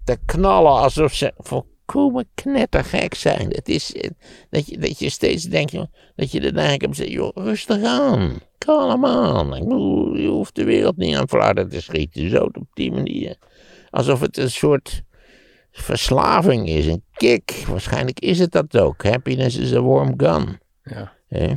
Te 0.04 0.18
knallen 0.26 0.72
alsof 0.72 1.14
ze 1.14 1.32
volkomen 1.36 2.28
knettergek 2.34 3.14
zijn. 3.14 3.48
Het 3.48 3.68
is 3.68 3.92
eh, 3.92 4.10
dat 4.50 4.66
je, 4.66 4.78
dat 4.78 4.98
je 4.98 5.10
steeds 5.10 5.44
denkt, 5.44 5.70
joh, 5.70 5.86
dat 6.16 6.32
je 6.32 6.40
er 6.40 6.54
eigenlijk 6.54 6.86
op 6.86 6.94
zegt, 6.94 7.10
joh, 7.10 7.30
rustig 7.34 7.84
aan. 7.84 8.40
Kalm 8.58 9.06
aan. 9.06 9.54
Ik 9.54 9.62
bedoel, 9.62 10.16
je 10.16 10.28
hoeft 10.28 10.54
de 10.54 10.64
wereld 10.64 10.96
niet 10.96 11.16
aan 11.16 11.28
flarden 11.28 11.68
te 11.68 11.80
schieten, 11.80 12.30
zo 12.30 12.44
op 12.44 12.66
die 12.74 12.92
manier. 12.92 13.36
Alsof 13.90 14.20
het 14.20 14.36
een 14.36 14.50
soort 14.50 15.02
verslaving 15.72 16.68
is, 16.68 16.86
een 16.86 17.04
kick. 17.12 17.64
Waarschijnlijk 17.68 18.20
is 18.20 18.38
het 18.38 18.52
dat 18.52 18.78
ook. 18.78 19.04
Happiness 19.04 19.56
is 19.56 19.74
a 19.74 19.80
warm 19.80 20.14
gun. 20.16 20.58
Ja. 20.82 21.12
Hè? 21.28 21.56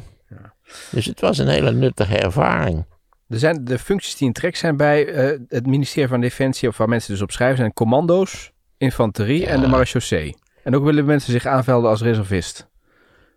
Dus 0.91 1.05
het 1.05 1.21
was 1.21 1.37
een 1.37 1.47
hele 1.47 1.71
nuttige 1.71 2.17
ervaring. 2.17 2.85
Er 3.27 3.39
zijn 3.39 3.63
de 3.65 3.79
functies 3.79 4.15
die 4.17 4.27
in 4.27 4.33
trek 4.33 4.55
zijn 4.55 4.77
bij 4.77 5.07
eh, 5.07 5.39
het 5.47 5.65
ministerie 5.65 6.09
van 6.09 6.21
Defensie, 6.21 6.67
of 6.69 6.77
waar 6.77 6.89
mensen 6.89 7.11
dus 7.11 7.21
op 7.21 7.31
schrijven, 7.31 7.57
zijn 7.57 7.73
commando's, 7.73 8.51
infanterie 8.77 9.45
en 9.47 9.61
de 9.61 9.67
marechaussee. 9.67 10.35
En 10.63 10.75
ook 10.75 10.83
willen 10.83 11.05
mensen 11.05 11.31
zich 11.31 11.45
aanvelden 11.45 11.89
als 11.89 12.01
reservist. 12.01 12.67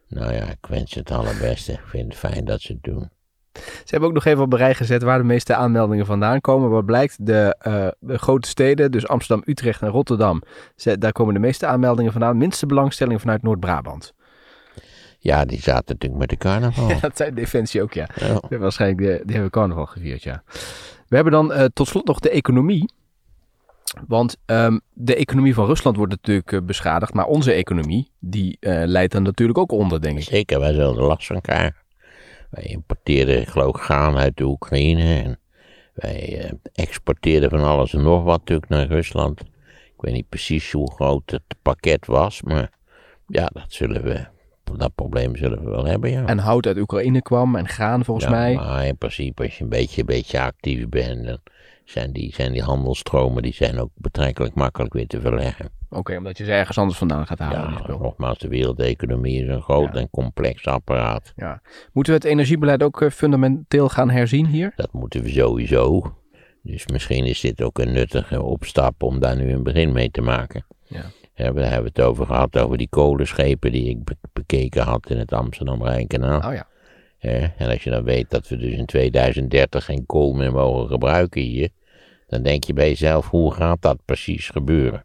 Nou 0.09 0.33
ja, 0.33 0.45
ik 0.45 0.67
wens 0.69 0.95
het 0.95 1.11
allerbeste. 1.11 1.73
Ik 1.73 1.81
vind 1.87 2.05
het 2.05 2.17
fijn 2.17 2.45
dat 2.45 2.61
ze 2.61 2.73
het 2.73 2.83
doen. 2.83 3.11
Ze 3.63 3.85
hebben 3.85 4.09
ook 4.09 4.15
nog 4.15 4.25
even 4.25 4.43
op 4.43 4.53
rij 4.53 4.75
gezet 4.75 5.03
waar 5.03 5.19
de 5.19 5.25
meeste 5.25 5.55
aanmeldingen 5.55 6.07
vandaan 6.07 6.41
komen. 6.41 6.71
Wat 6.71 6.85
blijkt, 6.85 7.27
de, 7.27 7.55
eh, 7.59 7.89
de 8.01 8.19
grote 8.19 8.49
steden, 8.49 8.91
dus 8.91 9.09
Amsterdam, 9.09 9.43
Utrecht 9.49 9.83
en 9.83 9.89
Rotterdam, 9.89 10.43
ze- 10.77 10.99
daar 10.99 11.13
komen 11.13 11.35
de 11.35 11.41
meeste 11.41 11.67
aanmeldingen 11.67 12.13
vandaan. 12.13 12.37
Minste 12.37 12.67
belangstelling 12.67 13.21
vanuit 13.21 13.43
Noord-Brabant. 13.43 14.13
Ja, 15.19 15.45
die 15.45 15.61
zaten 15.61 15.95
natuurlijk 15.95 16.21
met 16.21 16.29
de 16.29 16.37
carnaval. 16.37 16.89
Dat 17.01 17.17
zei 17.17 17.35
Defensie 17.35 17.83
ook, 17.83 17.93
ja. 17.93 18.09
Ja. 18.15 18.43
Ja, 18.49 18.59
Waarschijnlijk, 18.59 19.01
de, 19.01 19.23
die 19.25 19.33
hebben 19.33 19.51
carnaval 19.51 19.87
gevierd, 19.87 20.23
ja. 20.23 20.43
We 21.09 21.15
hebben 21.15 21.33
dan 21.33 21.53
eh, 21.53 21.65
tot 21.65 21.89
slot 21.89 22.07
nog 22.07 22.19
de 22.19 22.31
economie. 22.31 22.91
Want 24.07 24.37
ehm, 24.45 24.79
de 24.93 25.15
economie 25.15 25.55
van 25.55 25.67
Rusland 25.67 25.97
wordt 25.97 26.13
natuurlijk 26.13 26.53
eh, 26.53 26.61
beschadigd. 26.61 27.15
Maar 27.15 27.27
onze 27.27 27.53
economie, 27.53 28.11
die 28.19 28.57
eh, 28.61 28.83
leidt 28.85 29.13
dan 29.13 29.23
natuurlijk 29.23 29.59
ook 29.59 29.73
onder, 29.73 30.01
denk 30.01 30.19
ik. 30.19 30.25
Zeker, 30.25 30.61
wij 30.61 30.75
hadden 30.75 31.05
last 31.05 31.27
van 31.27 31.37
elkaar. 31.37 31.83
Wij 32.51 32.65
importeerden 32.65 33.47
geloof 33.47 33.77
ik 33.77 33.83
graan 33.83 34.17
uit 34.17 34.37
de 34.37 34.45
Oekraïne. 34.45 35.23
En 35.23 35.39
wij 35.95 36.53
exporteerden 36.73 37.51
van 37.51 37.65
alles 37.65 37.95
en 37.95 38.03
nog 38.03 38.25
wat 38.25 38.39
natuurlijk 38.39 38.69
naar 38.69 38.87
Rusland. 38.87 39.41
Ik 39.99 40.05
weet 40.05 40.15
niet 40.15 40.29
precies 40.29 40.73
hoe 40.73 40.93
groot 40.93 41.31
het 41.31 41.43
pakket 41.63 42.07
was, 42.07 42.43
maar 42.43 42.71
ja, 43.27 43.47
dat 43.47 43.65
zullen 43.69 44.03
we, 44.03 44.27
dat 44.77 44.95
probleem 44.95 45.37
zullen 45.37 45.65
we 45.65 45.71
wel 45.71 45.85
hebben, 45.85 46.11
ja. 46.11 46.27
En 46.27 46.39
hout 46.39 46.67
uit 46.67 46.79
Oekraïne 46.79 47.23
kwam 47.23 47.57
en 47.57 47.69
graan 47.69 48.05
volgens 48.05 48.27
ja, 48.27 48.33
mij. 48.33 48.55
Maar 48.55 48.87
in 48.87 48.97
principe, 48.97 49.43
als 49.43 49.57
je 49.59 49.63
een 49.63 49.69
beetje, 49.69 50.01
een 50.01 50.07
beetje 50.07 50.41
actief 50.41 50.89
bent, 50.89 51.25
dan 51.25 51.39
zijn 51.85 52.13
die, 52.13 52.35
zijn 52.35 52.53
die 52.53 52.63
handelstromen 52.63 53.43
die 53.43 53.55
zijn 53.55 53.79
ook 53.79 53.91
betrekkelijk 53.95 54.55
makkelijk 54.55 54.93
weer 54.93 55.07
te 55.07 55.21
verleggen. 55.21 55.71
Oké, 55.91 56.17
omdat 56.17 56.39
je 56.39 56.45
ze 56.45 56.53
ergens 56.53 56.79
anders 56.79 56.99
vandaan 56.99 57.27
gaat 57.27 57.39
halen. 57.39 57.73
Ja, 57.87 57.97
nogmaals, 57.99 58.39
de 58.39 58.49
wereldeconomie 58.49 59.43
is 59.43 59.49
een 59.49 59.63
groot 59.63 59.95
Ja. 59.95 60.01
en 60.01 60.11
complex 60.11 60.67
apparaat. 60.67 61.33
Ja. 61.37 61.61
Moeten 61.93 62.13
we 62.13 62.19
het 62.19 62.29
energiebeleid 62.29 62.83
ook 62.83 63.03
eh, 63.03 63.11
fundamenteel 63.11 63.89
gaan 63.89 64.11
herzien 64.11 64.47
hier? 64.47 64.73
Dat 64.77 64.93
moeten 64.93 65.23
we 65.23 65.29
sowieso. 65.29 66.15
Dus 66.63 66.87
misschien 66.87 67.25
is 67.25 67.41
dit 67.41 67.63
ook 67.63 67.79
een 67.79 67.93
nuttige 67.93 68.43
opstap 68.43 69.03
om 69.03 69.21
daar 69.21 69.37
nu 69.37 69.53
een 69.53 69.63
begin 69.63 69.93
mee 69.93 70.11
te 70.11 70.21
maken. 70.21 70.67
Ja. 70.87 71.05
We 71.39 71.45
hebben 71.45 71.85
het 71.85 72.01
over 72.01 72.27
gehad, 72.27 72.59
over 72.59 72.79
die 72.79 72.89
kolenschepen 72.89 73.73
die 73.73 73.89
ik 73.89 74.05
be- 74.05 74.17
bekeken 74.33 74.83
had 74.83 75.11
in 75.11 75.19
het 75.19 75.33
Amsterdam-Rijnkanaal. 75.33 76.39
Oh 76.51 76.55
ja. 76.55 76.67
En 77.57 77.69
als 77.71 77.85
je 77.85 77.91
dan 77.91 78.05
weet 78.05 78.31
dat 78.31 78.49
we 78.49 78.57
dus 78.57 78.73
in 78.73 78.87
2030 78.87 79.85
geen 79.85 80.07
kool 80.07 80.33
meer 80.33 80.53
mogen 80.53 80.89
gebruiken 80.89 81.41
hier, 81.41 81.69
dan 82.27 82.43
denk 82.43 82.65
je 82.65 82.73
bij 82.73 82.89
jezelf, 82.89 83.31
hoe 83.31 83.55
gaat 83.55 83.83
dat 83.83 83.99
precies 84.05 84.49
gebeuren? 84.49 85.05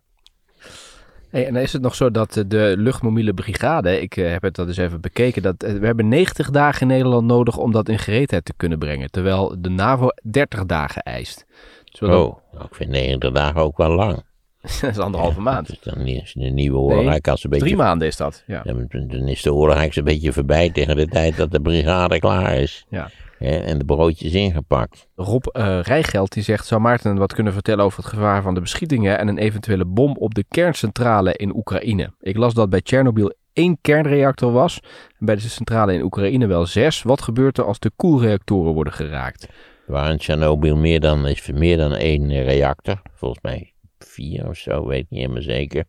Hey, 1.29 1.47
en 1.47 1.53
dan 1.53 1.63
is 1.63 1.73
het 1.73 1.81
nog 1.81 1.95
zo 1.95 2.11
dat 2.11 2.43
de 2.47 2.73
luchtmobiele 2.77 3.33
brigade, 3.33 4.01
ik 4.01 4.17
eh, 4.17 4.31
heb 4.31 4.41
het 4.41 4.55
dat 4.55 4.67
eens 4.67 4.77
even 4.77 5.01
bekeken, 5.01 5.41
dat, 5.41 5.63
eh, 5.63 5.73
we 5.73 5.85
hebben 5.85 6.07
90 6.07 6.49
dagen 6.49 6.81
in 6.81 6.87
Nederland 6.87 7.27
nodig 7.27 7.57
om 7.57 7.71
dat 7.71 7.89
in 7.89 7.99
gereedheid 7.99 8.45
te 8.45 8.53
kunnen 8.57 8.79
brengen. 8.79 9.11
Terwijl 9.11 9.55
de 9.59 9.69
NAVO 9.69 10.07
30 10.23 10.65
dagen 10.65 11.01
eist. 11.01 11.45
Dus 11.83 12.01
Oh, 12.01 12.09
nou, 12.51 12.65
ik 12.65 12.75
vind 12.75 12.89
90 12.89 13.31
dagen 13.31 13.61
ook 13.61 13.77
wel 13.77 13.89
lang. 13.91 14.23
dat 14.81 14.89
is 14.89 14.97
anderhalve 14.97 15.41
maand. 15.41 15.67
Dus 15.67 15.79
dan 15.79 16.07
is 16.07 16.33
de 16.33 16.49
nieuwe 16.49 16.77
oorlog 16.77 17.05
Nee, 17.05 17.21
als 17.21 17.43
een 17.43 17.49
beetje... 17.49 17.65
Drie 17.65 17.77
maanden 17.77 18.07
is 18.07 18.17
dat. 18.17 18.43
Ja. 18.47 18.63
Dan 18.63 19.27
is 19.27 19.41
de 19.41 19.53
oorlog 19.53 19.77
eigenlijk 19.77 20.07
een 20.07 20.13
beetje 20.13 20.33
voorbij 20.33 20.69
tegen 20.69 20.95
de 20.95 21.07
tijd 21.07 21.37
dat 21.37 21.51
de 21.51 21.61
brigade 21.61 22.19
klaar 22.19 22.55
is. 22.55 22.85
Ja. 22.89 23.09
Hè, 23.37 23.57
en 23.57 23.77
de 23.77 23.85
broodjes 23.85 24.33
ingepakt. 24.33 25.07
Rob 25.15 25.47
eh 25.47 25.79
Rijgeld 25.81 26.31
die 26.31 26.43
zegt, 26.43 26.65
zou 26.67 26.81
Maarten 26.81 27.17
wat 27.17 27.33
kunnen 27.33 27.53
vertellen 27.53 27.85
over 27.85 27.97
het 27.97 28.07
gevaar 28.07 28.41
van 28.41 28.53
de 28.53 28.61
beschietingen 28.61 29.19
en 29.19 29.27
een 29.27 29.37
eventuele 29.37 29.85
bom 29.85 30.15
op 30.17 30.33
de 30.33 30.45
kerncentrale 30.47 31.33
in 31.33 31.55
Oekraïne? 31.55 32.13
Ik 32.19 32.37
las 32.37 32.53
dat 32.53 32.69
bij 32.69 32.81
Tsjernobyl 32.81 33.33
één 33.53 33.77
kernreactor 33.81 34.51
was 34.51 34.79
en 35.19 35.25
bij 35.25 35.35
de 35.35 35.41
centrale 35.41 35.93
in 35.93 36.01
Oekraïne 36.01 36.47
wel 36.47 36.65
zes. 36.65 37.01
Wat 37.01 37.21
gebeurt 37.21 37.57
er 37.57 37.65
als 37.65 37.79
de 37.79 37.91
koelreactoren 37.95 38.73
worden 38.73 38.93
geraakt? 38.93 39.43
Er 39.87 39.91
waren 39.91 40.11
in 40.11 40.17
Tsjernobyl 40.17 40.75
meer 40.75 40.99
dan, 40.99 41.27
is 41.27 41.51
meer 41.51 41.77
dan 41.77 41.95
één 41.95 42.43
reactor. 42.43 43.01
Volgens 43.13 43.41
mij 43.41 43.72
vier 44.07 44.47
of 44.49 44.57
zo, 44.57 44.87
weet 44.87 44.99
ik 44.99 45.09
niet 45.09 45.19
helemaal 45.19 45.41
zeker. 45.41 45.85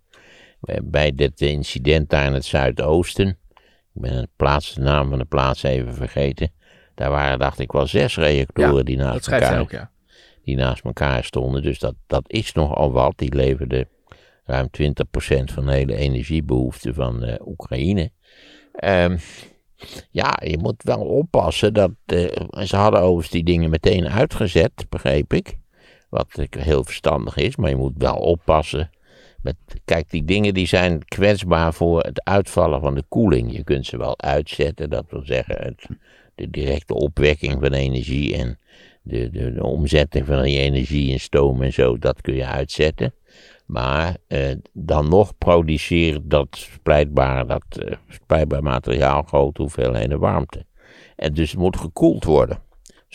Bij 0.83 1.15
dit 1.15 1.41
incident 1.41 2.11
daar 2.11 2.27
in 2.27 2.33
het 2.33 2.45
zuidoosten. 2.45 3.29
Ik 3.95 4.01
ben 4.01 4.21
de, 4.21 4.29
plaats, 4.37 4.75
de 4.75 4.81
naam 4.81 5.09
van 5.09 5.19
de 5.19 5.25
plaats 5.25 5.63
even 5.63 5.95
vergeten. 5.95 6.53
Daar 6.95 7.11
waren, 7.11 7.39
dacht 7.39 7.59
ik, 7.59 7.73
wel 7.73 7.87
zes 7.87 8.17
reactoren 8.17 8.77
Ja, 8.77 8.83
die, 8.83 8.97
naast 8.97 9.29
elkaar, 9.29 9.61
ook, 9.61 9.71
ja. 9.71 9.91
die 10.45 10.57
naast 10.57 10.85
elkaar 10.85 11.25
stonden. 11.25 11.63
Dus 11.63 11.79
dat, 11.79 11.95
dat 12.07 12.25
is 12.27 12.53
nogal 12.53 12.93
wat. 12.93 13.19
Die 13.19 13.35
leverden 13.35 13.89
ruim 14.45 14.69
20% 14.83 14.85
van 15.45 15.67
de 15.67 15.73
hele 15.73 15.97
energiebehoefte 15.97 16.95
van 16.95 17.25
eh, 17.25 17.47
Oekraïne. 17.47 18.11
Ehm, 18.73 19.17
ja, 20.11 20.39
je 20.45 20.59
moet 20.59 20.83
wel 20.83 21.01
oppassen 21.01 21.75
dat. 21.75 21.91
eh, 22.07 22.27
ze 22.65 22.77
hadden 22.77 23.01
overigens 23.01 23.31
die 23.31 23.45
dingen 23.45 23.71
meteen 23.71 24.09
uitgezet, 24.09 24.87
begreep 24.89 25.33
ik. 25.33 25.57
Wat 26.15 26.47
heel 26.59 26.85
verstandig 26.85 27.37
is, 27.37 27.57
maar 27.57 27.71
je 27.71 27.77
moet 27.77 27.95
wel 27.97 28.17
oppassen. 28.17 28.91
Met, 29.43 29.57
kijk, 29.85 30.11
die 30.11 30.25
dingen 30.25 30.55
die 30.55 30.67
zijn 30.67 31.05
kwetsbaar 31.05 31.75
voor 31.75 32.01
het 32.01 32.25
uitvallen 32.25 32.81
van 32.81 32.95
de 32.95 33.05
koeling. 33.09 33.57
Je 33.57 33.65
kunt 33.65 33.87
ze 33.87 33.97
wel 33.97 34.21
uitzetten, 34.21 34.91
dat 34.91 35.05
wil 35.11 35.25
zeggen 35.25 35.57
het, 35.63 35.87
de 36.35 36.51
directe 36.51 36.95
opwekking 36.95 37.53
van 37.61 37.73
energie 37.73 38.37
en 38.37 38.59
de, 39.03 39.31
de, 39.31 39.63
omzetting 39.63 40.27
van 40.27 40.43
die 40.43 40.59
energie 40.59 41.11
in 41.11 41.21
stoom 41.21 41.63
en 41.63 41.73
zo, 41.73 41.99
dat 41.99 42.21
kun 42.21 42.35
je 42.35 42.47
uitzetten. 42.47 43.15
Maar 43.67 44.17
eh, 44.27 44.51
dan 44.73 45.09
nog 45.09 45.39
produceren 45.39 46.29
dat 46.29 46.49
splijtbare, 46.51 47.47
dat 47.47 47.65
eh, 47.79 47.97
splijtbaar 48.09 48.63
materiaal 48.63 49.23
grote 49.23 49.63
hoeveelheden 49.63 50.19
warmte. 50.19 50.65
En 51.17 51.35
dus 51.35 51.55
moet 51.55 51.77
gekoeld 51.77 52.25
worden. 52.25 52.59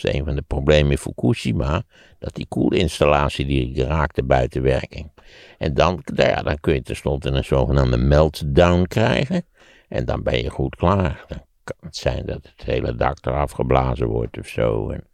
Dat 0.02 0.12
is 0.12 0.18
een 0.18 0.24
van 0.24 0.34
de 0.34 0.42
problemen 0.42 0.90
in 0.90 0.98
Fukushima, 0.98 1.82
dat 2.18 2.34
die 2.34 2.46
koelinstallatie 2.48 3.46
die 3.46 3.84
raakte 3.84 4.22
buiten 4.22 4.62
werking. 4.62 5.12
En 5.58 5.74
dan, 5.74 6.02
nou 6.14 6.28
ja, 6.28 6.42
dan 6.42 6.60
kun 6.60 6.74
je 6.74 6.82
tenslotte 6.82 7.28
een 7.28 7.44
zogenaamde 7.44 7.96
meltdown 7.96 8.82
krijgen. 8.82 9.44
En 9.88 10.04
dan 10.04 10.22
ben 10.22 10.42
je 10.42 10.50
goed 10.50 10.76
klaar. 10.76 11.24
Dan 11.28 11.44
kan 11.64 11.76
het 11.80 11.96
zijn 11.96 12.26
dat 12.26 12.48
het 12.56 12.66
hele 12.66 12.94
dak 12.94 13.26
eraf 13.26 13.50
geblazen 13.50 14.06
wordt 14.06 14.38
of 14.38 14.46
zo. 14.46 14.90
En 14.90 15.04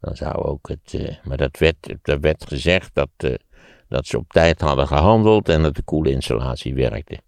dan 0.00 0.16
zou 0.16 0.34
ook 0.34 0.68
het. 0.68 0.94
eh, 0.94 1.16
maar 1.24 1.36
dat 1.36 1.58
werd, 1.58 1.94
er 2.02 2.20
werd 2.20 2.44
gezegd 2.46 2.90
dat, 2.94 3.10
eh, 3.16 3.34
dat 3.88 4.06
ze 4.06 4.18
op 4.18 4.28
tijd 4.28 4.60
hadden 4.60 4.86
gehandeld 4.86 5.48
en 5.48 5.62
dat 5.62 5.74
de 5.74 5.82
koelinstallatie 5.82 6.74
werkte. 6.74 7.18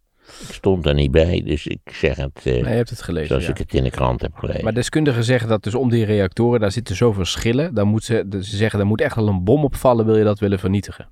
Ik 0.49 0.54
stond 0.54 0.87
er 0.87 0.95
niet 0.95 1.11
bij, 1.11 1.43
dus 1.45 1.66
ik 1.66 1.81
zeg 1.93 2.16
het 2.16 2.37
eh, 2.37 2.45
Nee, 2.52 2.62
je 2.62 2.69
hebt 2.69 2.90
het 2.90 3.02
gelezen. 3.02 3.28
zoals 3.28 3.45
ja. 3.45 3.50
ik 3.50 3.59
het 3.59 3.75
in 3.75 3.83
de 3.83 3.90
krant 3.90 4.21
heb 4.23 4.35
gelezen. 4.35 4.64
Maar 4.64 4.75
deskundigen 4.75 5.25
zeggen 5.25 5.49
dat 5.49 5.62
dus 5.62 5.75
om 5.75 5.90
die 5.90 6.04
reactoren, 6.04 6.61
daar 6.61 6.73
zitten 6.73 6.97
zoveel 6.97 7.25
schillen. 7.25 7.75
Dan 7.75 7.88
moet 7.88 8.04
ze, 8.04 8.26
ze 8.31 8.57
zeggen, 8.57 8.81
er 8.81 8.87
moet 8.87 9.00
echt 9.00 9.16
wel 9.16 9.28
een 9.28 9.45
bom 9.45 9.64
opvallen, 9.64 10.07
wil 10.07 10.16
je 10.16 10.25
dat 10.25 10.38
willen 10.38 10.59
vernietigen. 10.59 11.09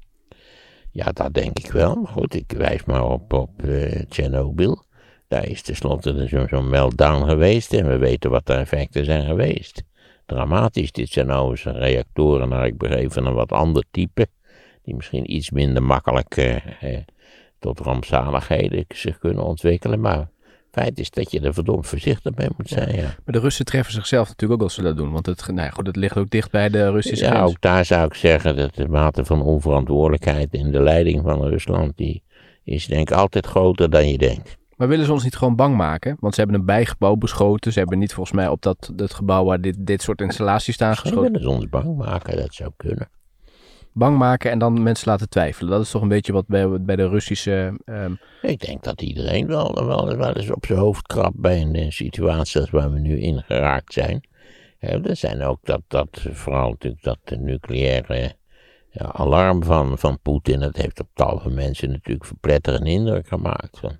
Ja, 0.90 1.12
dat 1.12 1.35
denk 1.35 1.59
ik 1.59 1.73
wel. 1.73 1.95
Maar 1.97 2.12
goed, 2.12 2.35
ik 2.35 2.52
wijs 2.57 2.85
maar 2.85 3.04
op, 3.04 3.33
op 3.33 3.62
eh 3.64 4.00
Tsjernobyl. 4.09 4.85
Daar 5.28 5.47
is 5.49 5.62
tenslotte 5.62 6.28
zo- 6.28 6.47
zo'n 6.49 6.69
meltdown 6.69 7.28
geweest 7.28 7.73
en 7.73 7.88
we 7.88 7.97
weten 7.97 8.31
wat 8.31 8.47
de 8.47 8.52
effecten 8.52 9.04
zijn 9.04 9.25
geweest. 9.26 9.83
Dramatisch, 10.26 10.92
dit 10.92 11.09
zijn 11.09 11.26
nou 11.26 11.50
eens 11.50 11.64
reactoren, 11.64 12.49
naar 12.49 12.66
ik 12.66 12.78
begreep, 12.78 13.12
van 13.12 13.26
een 13.26 13.35
wat 13.35 13.52
ander 13.52 13.85
type. 13.90 14.26
Die 14.83 14.95
misschien 14.95 15.35
iets 15.35 15.50
minder 15.50 15.83
makkelijk 15.83 16.37
eh, 16.37 16.57
tot 17.62 17.81
rampzaligheden 17.81 18.85
zich 18.88 19.19
kunnen 19.19 19.45
ontwikkelen. 19.45 20.00
Maar 20.00 20.28
feit 20.71 20.99
is 20.99 21.11
dat 21.11 21.31
je 21.31 21.40
er 21.40 21.54
verdomd 21.54 21.87
voorzichtig 21.87 22.35
mee 22.35 22.49
moet 22.57 22.69
zijn. 22.69 22.95
Ja, 22.97 23.02
Maar 23.02 23.35
de 23.35 23.38
Russen 23.38 23.64
treffen 23.64 23.92
zichzelf 23.92 24.28
natuurlijk 24.28 24.61
ook 24.61 24.66
als 24.66 24.75
ze 24.75 24.83
dat 24.83 24.97
doen. 24.97 25.12
Want 25.12 25.26
het, 25.26 25.47
nou 25.47 25.61
ja, 25.61 25.71
goed, 25.71 25.87
het 25.87 25.97
ligt 25.97 26.16
ook 26.16 26.31
dicht 26.31 26.50
bij 26.50 26.69
de 26.69 26.90
Russische 26.90 27.25
ja 27.25 27.31
grens. 27.31 27.50
ook 27.50 27.61
daar 27.61 27.85
zou 27.85 28.07
ik 28.07 28.14
zeggen 28.14 28.57
dat 28.57 28.75
de 28.75 28.88
mate 28.88 29.25
van 29.25 29.42
onverantwoordelijkheid 29.42 30.52
in 30.54 30.71
de 30.71 30.81
leiding 30.81 31.23
van 31.23 31.42
Rusland, 31.42 31.97
die 31.97 32.23
is 32.64 32.87
denk 32.87 33.11
ik 33.11 33.16
altijd 33.16 33.47
groter 33.47 33.90
dan 33.90 34.09
je 34.09 34.19
denkt. 34.19 34.57
Maar 34.76 34.88
willen 34.88 35.07
ze 35.07 35.12
ons 35.12 35.25
niet 35.25 35.37
gewoon 35.37 35.57
bang 35.57 35.76
maken? 35.76 36.16
Want 36.21 36.35
ze 36.35 36.40
hebben 36.40 36.61
een 36.61 36.66
bijgebouw 36.66 37.14
beschoten. 37.14 37.73
Ze 37.73 37.78
hebben 37.78 37.99
niet 37.99 38.12
volgens 38.14 38.37
mij 38.37 38.49
op 38.49 38.62
dat, 38.62 38.90
dat 38.95 39.14
gebouw 39.14 39.45
waar 39.45 39.61
dit, 39.61 39.76
dit 39.78 40.02
soort 40.02 40.21
installaties 40.21 40.75
staan 40.75 40.95
Ze 40.95 41.00
geschoten. 41.00 41.33
willen 41.33 41.40
ze 41.49 41.57
ons 41.57 41.69
bang 41.69 41.97
maken, 41.97 42.37
dat 42.37 42.54
zou 42.54 42.71
kunnen. 42.76 43.11
Bang 43.92 44.18
maken 44.18 44.50
en 44.50 44.58
dan 44.58 44.82
mensen 44.82 45.08
laten 45.08 45.28
twijfelen. 45.28 45.70
Dat 45.70 45.80
is 45.82 45.90
toch 45.90 46.02
een 46.02 46.08
beetje 46.08 46.32
wat 46.32 46.46
bij, 46.46 46.80
bij 46.80 46.96
de 46.96 47.08
Russische... 47.08 47.80
ehm, 47.84 48.12
Ik 48.42 48.66
denk 48.66 48.82
dat 48.84 49.02
iedereen 49.02 49.46
wel, 49.46 49.87
wel, 49.87 50.16
wel 50.16 50.32
eens 50.37 50.50
op 50.50 50.66
zijn 50.66 50.78
hoofd 50.78 51.06
krabt 51.06 51.37
bij 51.37 51.61
een 51.61 51.75
eh, 51.75 51.90
situatie 51.90 52.61
als 52.61 52.70
waar 52.70 52.92
we 52.92 52.99
nu 52.99 53.20
in 53.20 53.42
geraakt 53.42 53.92
zijn. 53.92 54.30
Er 54.78 55.16
zijn 55.16 55.42
ook 55.42 55.58
dat, 55.62 55.82
dat 55.88 56.26
vooral 56.30 56.71
natuurlijk 56.71 57.02
dat 57.02 57.19
de 57.25 57.36
nucleaire 57.36 58.34
ja, 58.90 59.12
alarm 59.12 59.64
van, 59.64 59.99
van 59.99 60.19
Poetin, 60.23 60.60
dat 60.60 60.76
heeft 60.76 61.00
op 61.00 61.08
tal 61.14 61.38
van 61.38 61.54
mensen 61.54 61.90
natuurlijk 61.90 62.26
verpletterende 62.26 62.90
indruk 62.90 63.28
gemaakt. 63.28 63.78
Van, 63.78 63.97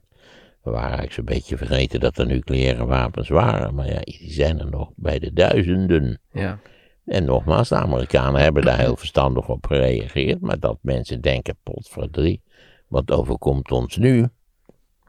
we 0.62 0.71
waren 0.71 0.83
eigenlijk 0.83 1.12
zo'n 1.12 1.25
beetje 1.25 1.57
vergeten 1.57 2.01
dat 2.01 2.19
er 2.19 2.27
nucleaire 2.27 2.85
wapens 2.85 3.29
waren, 3.29 3.75
maar 3.75 3.87
ja, 3.87 4.01
die 4.01 4.33
zijn 4.33 4.59
er 4.59 4.71
nog 4.71 4.90
bij 4.97 5.19
de 5.19 5.33
duizenden. 5.33 6.21
ja. 6.33 6.59
En 7.05 7.25
nogmaals, 7.25 7.69
de 7.69 7.75
Amerikanen 7.75 8.41
hebben 8.41 8.62
daar 8.65 8.79
heel 8.79 8.97
verstandig 8.97 9.49
op 9.49 9.67
gereageerd. 9.67 10.41
Maar 10.41 10.59
dat 10.59 10.79
mensen 10.81 11.21
denken, 11.21 11.57
potverdrie, 11.62 12.43
wat 12.88 13.11
overkomt 13.11 13.71
ons 13.71 13.97
nu? 13.97 14.29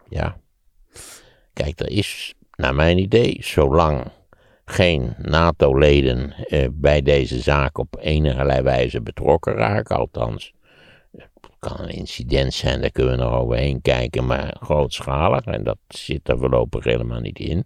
Ja. 0.10 0.38
Kijk, 1.54 1.80
er 1.80 1.90
is, 1.90 2.34
naar 2.56 2.76
mijn 2.76 2.98
idee, 2.98 3.38
zolang 3.40 4.12
geen 4.66 5.16
NATO-leden 5.18 6.34
eh, 6.34 6.68
bij 6.72 7.02
deze 7.02 7.40
zaak 7.40 7.78
op 7.78 7.98
enige 8.00 8.64
wijze 8.64 9.02
betrokken 9.02 9.54
raken, 9.54 9.98
althans, 9.98 10.54
het 11.12 11.30
kan 11.60 11.80
een 11.80 11.90
incident 11.90 12.54
zijn, 12.54 12.82
daar 12.82 12.92
kunnen 12.92 13.18
we 13.18 13.24
nog 13.24 13.34
overheen 13.34 13.82
kijken, 13.82 14.26
maar 14.26 14.58
grootschalig, 14.60 15.46
en 15.46 15.64
dat 15.64 15.78
zit 15.88 16.30
er 16.30 16.38
voorlopig 16.38 16.84
helemaal 16.84 17.20
niet 17.20 17.40
in. 17.40 17.66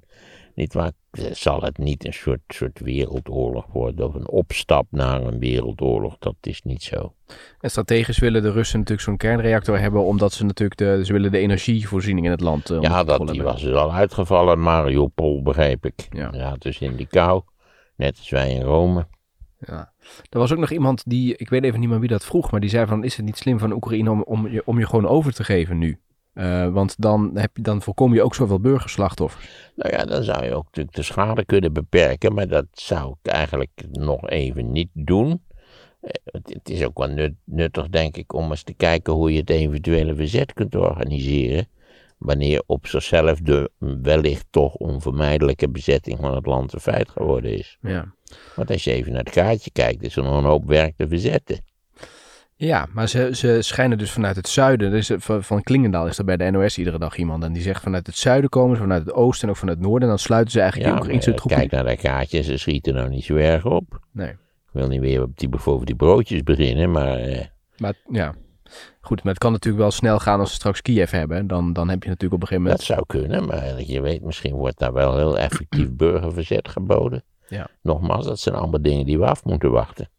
Niet 0.58 0.74
waar, 0.74 0.92
zal 1.32 1.62
het 1.62 1.78
niet 1.78 2.06
een 2.06 2.14
soort, 2.14 2.40
soort 2.48 2.80
wereldoorlog 2.80 3.66
worden 3.72 4.08
of 4.08 4.14
een 4.14 4.30
opstap 4.30 4.88
naar 4.90 5.22
een 5.22 5.40
wereldoorlog, 5.40 6.18
dat 6.20 6.36
is 6.42 6.62
niet 6.62 6.84
zo. 6.84 7.14
En 7.60 7.70
strategisch 7.70 8.20
willen 8.20 8.42
de 8.42 8.52
Russen 8.52 8.80
natuurlijk 8.80 9.08
zo'n 9.08 9.18
kernreactor 9.18 9.80
hebben, 9.80 10.04
omdat 10.04 10.34
ze 10.34 10.46
natuurlijk 10.46 10.80
de, 10.80 11.06
ze 11.06 11.14
willen 11.14 11.32
de 11.32 11.38
energievoorziening 11.38 12.26
in 12.26 12.32
het 12.32 12.42
land 12.42 12.70
eh, 12.70 12.82
Ja, 12.82 13.04
dat, 13.04 13.18
die 13.18 13.28
hebben. 13.28 13.46
was 13.46 13.62
dus 13.62 13.76
al 13.76 13.94
uitgevallen, 13.94 14.60
Mariupol 14.60 15.42
begreep 15.42 15.86
ik. 15.86 16.08
Ja. 16.10 16.30
Ja, 16.34 16.56
dus 16.58 16.80
in 16.80 16.96
die 16.96 17.08
kou, 17.08 17.42
net 17.96 18.18
als 18.18 18.30
wij 18.30 18.54
in 18.54 18.62
Rome. 18.62 19.08
Ja. 19.60 19.94
Er 20.30 20.40
was 20.40 20.52
ook 20.52 20.60
nog 20.60 20.72
iemand 20.72 21.04
die, 21.06 21.36
ik 21.36 21.50
weet 21.50 21.64
even 21.64 21.80
niet 21.80 21.90
meer 21.90 22.00
wie 22.00 22.10
dat 22.10 22.26
vroeg, 22.26 22.52
maar 22.52 22.60
die 22.60 22.70
zei 22.70 22.86
van, 22.86 23.04
is 23.04 23.16
het 23.16 23.26
niet 23.26 23.38
slim 23.38 23.60
van 23.60 23.72
Oekraïne 23.74 24.12
om, 24.12 24.22
om, 24.22 24.48
je, 24.48 24.62
om 24.66 24.80
je 24.80 24.86
gewoon 24.86 25.08
over 25.08 25.34
te 25.34 25.44
geven 25.44 25.78
nu? 25.78 26.00
Eh, 26.38 26.68
want 26.68 26.96
dan, 26.98 27.32
heb 27.34 27.58
je, 27.58 27.62
dan 27.62 27.82
voorkom 27.82 28.14
je 28.14 28.24
ook 28.24 28.36
zoveel 28.36 28.60
burgerslachtoffers. 28.60 29.72
Nou 29.76 29.92
ja, 29.96 30.06
dan 30.06 30.24
zou 30.24 30.46
je 30.46 30.54
ook 30.54 30.66
natuurlijk 30.66 30.96
de 30.96 31.04
schade 31.04 31.46
kunnen 31.46 31.74
beperken, 31.74 32.34
maar 32.34 32.48
dat 32.48 32.66
zou 32.72 33.16
ik 33.22 33.32
eigenlijk 33.32 33.72
nog 33.92 34.30
even 34.30 34.72
niet 34.72 34.90
doen. 34.94 35.42
Eh, 36.02 36.10
Het 36.26 36.54
het 36.54 36.70
is 36.70 36.84
ook 36.84 36.98
wel 36.98 37.08
nut- 37.08 37.36
nuttig, 37.44 37.90
denk 37.90 38.18
ik, 38.18 38.34
om 38.34 38.50
eens 38.50 38.64
te 38.64 38.74
kijken 38.74 39.14
hoe 39.14 39.32
je 39.34 39.40
het 39.40 39.50
eventuele 39.50 40.16
verzet 40.16 40.54
kunt 40.54 40.76
organiseren. 40.76 41.68
Wanneer 42.18 42.64
op 42.66 42.88
zichzelf 42.88 43.40
de 43.40 43.72
wellicht 44.02 44.46
toch 44.50 44.74
onvermijdelijke 44.74 45.70
bezetting 45.70 46.20
van 46.20 46.36
het 46.36 46.46
land 46.46 46.74
een 46.74 46.80
feit 46.80 47.10
geworden 47.10 47.58
is. 47.58 47.78
Ja. 47.82 48.14
Want 48.56 48.72
als 48.72 48.84
je 48.84 48.92
even 48.92 49.12
naar 49.12 49.24
het 49.24 49.34
kaartje 49.34 49.72
kijkt, 49.72 50.04
is 50.04 50.16
er 50.16 50.24
nog 50.24 50.38
een 50.38 50.44
hoop 50.50 50.66
werk 50.66 50.94
te 50.98 51.08
verzetten. 51.08 51.60
Ja, 52.60 52.88
maar 52.92 53.10
ze, 53.10 53.30
ze 53.34 53.62
schijnen 53.62 53.98
dus 53.98 54.12
vanuit 54.12 54.36
het 54.36 54.48
zuiden, 54.48 54.92
dus 54.92 55.12
van, 55.18 55.44
van 55.44 55.64
Klingendaal 55.64 56.08
is 56.08 56.18
er 56.18 56.26
bij 56.26 56.38
de 56.38 56.50
NOS 56.50 56.78
iedere 56.78 57.00
dag 57.00 57.18
iemand 57.18 57.44
en 57.44 57.54
die 57.54 57.62
zegt 57.62 57.84
vanuit 57.84 58.08
het 58.08 58.18
zuiden 58.18 58.50
komen 58.50 58.76
ze, 58.76 58.82
vanuit 58.82 59.06
het 59.06 59.14
oosten 59.14 59.44
en 59.44 59.50
ook 59.50 59.60
vanuit 59.60 59.78
het 59.78 59.88
noorden. 59.88 60.04
En 60.04 60.10
dan 60.16 60.20
sluiten 60.24 60.52
ze 60.52 60.60
eigenlijk 60.60 60.90
Ja, 60.90 60.96
die 60.96 61.04
Oekraïnse 61.04 61.32
eh, 61.32 61.38
troepen. 61.38 61.58
kijk 61.58 61.72
naar 61.72 61.84
dat 61.84 62.02
kaartje, 62.02 62.42
ze 62.42 62.58
schieten 62.58 62.94
nou 62.94 63.10
niet 63.10 63.24
zo 63.24 63.36
erg 63.36 63.66
op. 63.66 64.00
Nee, 64.12 64.30
Ik 64.30 64.72
wil 64.72 64.88
niet 64.88 65.00
weer 65.00 65.22
op 65.22 65.38
die, 65.38 65.50
over 65.66 65.86
die 65.86 65.96
broodjes 65.96 66.44
beginnen, 66.44 66.92
maar 66.92 67.16
eh, 67.18 67.46
maar 67.78 67.94
ja. 68.10 68.34
Goed, 69.02 69.24
maar 69.24 69.34
het 69.34 69.42
kan 69.42 69.52
natuurlijk 69.52 69.84
wel 69.84 69.92
snel 69.92 70.20
gaan 70.20 70.40
als 70.40 70.50
ze 70.50 70.56
straks 70.56 70.82
Kiev 70.82 71.12
hebben. 71.12 71.48
Dan, 71.48 71.74
dan 71.74 71.90
heb 71.90 72.04
je 72.04 72.10
natuurlijk 72.10 72.44
op 72.44 72.50
een 72.52 72.58
gegeven 72.58 72.64
moment... 72.64 72.88
dat 72.88 72.98
zou 72.98 73.06
kunnen. 73.06 73.46
Maar 73.46 73.82
je 73.82 74.02
weet, 74.02 74.22
misschien 74.22 74.56
wordt 74.56 74.80
daar 74.80 74.94
wel 74.94 75.18
heel 75.18 75.38
effectief 75.40 75.92
burgerverzet 76.04 76.68
geboden. 76.68 77.24
Ja. 77.48 77.68
Nogmaals, 77.82 78.26
dat 78.26 78.40
zijn 78.40 78.56
allemaal 78.56 78.82
dingen 78.82 79.06
die 79.06 79.18
we 79.20 79.26
af 79.26 79.44
moeten 79.44 79.72
wachten. 79.72 80.10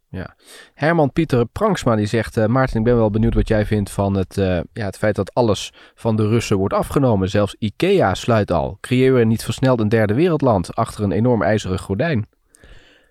Herman 0.75 1.13
Pieter 1.13 1.47
Pranksma 1.47 1.97
die 1.97 2.07
zegt... 2.07 2.37
eh, 2.37 2.47
Maarten, 2.47 2.79
ik 2.79 2.85
ben 2.85 2.97
wel 2.97 3.11
benieuwd 3.11 3.35
wat 3.35 3.49
jij 3.49 3.67
vindt 3.67 3.91
van 3.91 4.15
het, 4.15 4.39
eh, 4.39 4.61
ja, 4.73 4.85
het 4.85 4.99
feit 4.99 5.15
dat 5.17 5.35
alles 5.35 5.73
van 5.95 6.17
de 6.17 6.29
Russen 6.29 6.57
wordt 6.57 6.75
afgenomen. 6.75 7.29
Zelfs 7.31 7.57
Ikea 7.59 8.15
sluit 8.15 8.51
al. 8.51 8.79
Creëren 8.81 9.19
we 9.19 9.25
niet 9.25 9.45
versneld 9.45 9.81
een 9.81 9.89
derde 9.89 10.15
wereldland 10.15 10.75
achter 10.75 11.05
een 11.05 11.13
enorm 11.13 11.43
ijzeren 11.43 11.79
gordijn? 11.79 12.27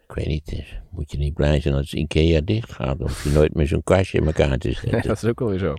Ik 0.08 0.16
weet 0.16 0.28
niet, 0.28 0.52
eh, 0.52 0.60
moet 0.90 1.12
je 1.12 1.18
niet 1.18 1.34
blij 1.34 1.60
zijn 1.62 1.74
als 1.74 1.94
Ikea 1.94 2.42
dicht 2.44 2.72
gaat. 2.72 3.02
Of 3.02 3.24
je 3.24 3.30
nooit 3.30 3.54
meer 3.54 3.68
zo'n 3.68 3.84
kastje 3.84 4.18
in 4.18 4.26
elkaar 4.26 4.58
te 4.58 4.72
zetten. 4.82 5.02
dat 5.08 5.24
is 5.24 5.30
ook 5.30 5.42
alweer 5.42 5.60
zo. 5.60 5.74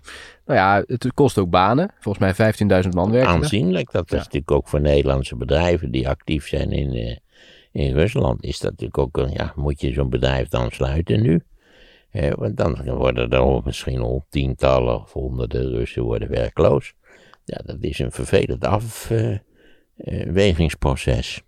Nou 0.46 0.58
ja, 0.58 0.82
het 0.86 1.12
kost 1.14 1.38
ook 1.38 1.50
banen. 1.50 1.90
Volgens 2.00 2.36
mij 2.38 2.52
15.000 2.84 2.88
man 2.94 3.10
werken 3.10 3.30
er. 3.30 3.36
Aanzienlijk, 3.36 3.90
dat 3.92 4.04
is 4.04 4.10
Ja. 4.10 4.16
natuurlijk 4.16 4.50
ook 4.50 4.68
voor 4.68 4.80
Nederlandse 4.80 5.36
bedrijven 5.36 5.90
die 5.90 6.08
actief 6.08 6.48
zijn 6.48 6.70
in, 6.72 7.18
in 7.72 7.94
Rusland. 7.94 8.44
Is 8.44 8.58
dat 8.58 8.70
natuurlijk 8.70 8.98
ook, 8.98 9.16
een, 9.16 9.30
ja, 9.32 9.52
moet 9.56 9.80
je 9.80 9.92
zo'n 9.92 10.10
bedrijf 10.10 10.48
dan 10.48 10.70
sluiten 10.70 11.22
nu? 11.22 11.40
Eh, 12.10 12.32
want 12.34 12.56
dan 12.56 12.84
worden 12.84 13.30
er 13.30 13.60
misschien 13.64 14.00
al 14.00 14.26
tientallen 14.28 15.00
of 15.00 15.12
honderden 15.12 15.70
Russen 15.70 16.02
worden 16.02 16.30
werkloos. 16.30 16.94
Ja, 17.44 17.60
dat 17.64 17.76
is 17.80 17.98
een 17.98 18.12
vervelend 18.12 18.64
afwegingsproces. 18.64 21.42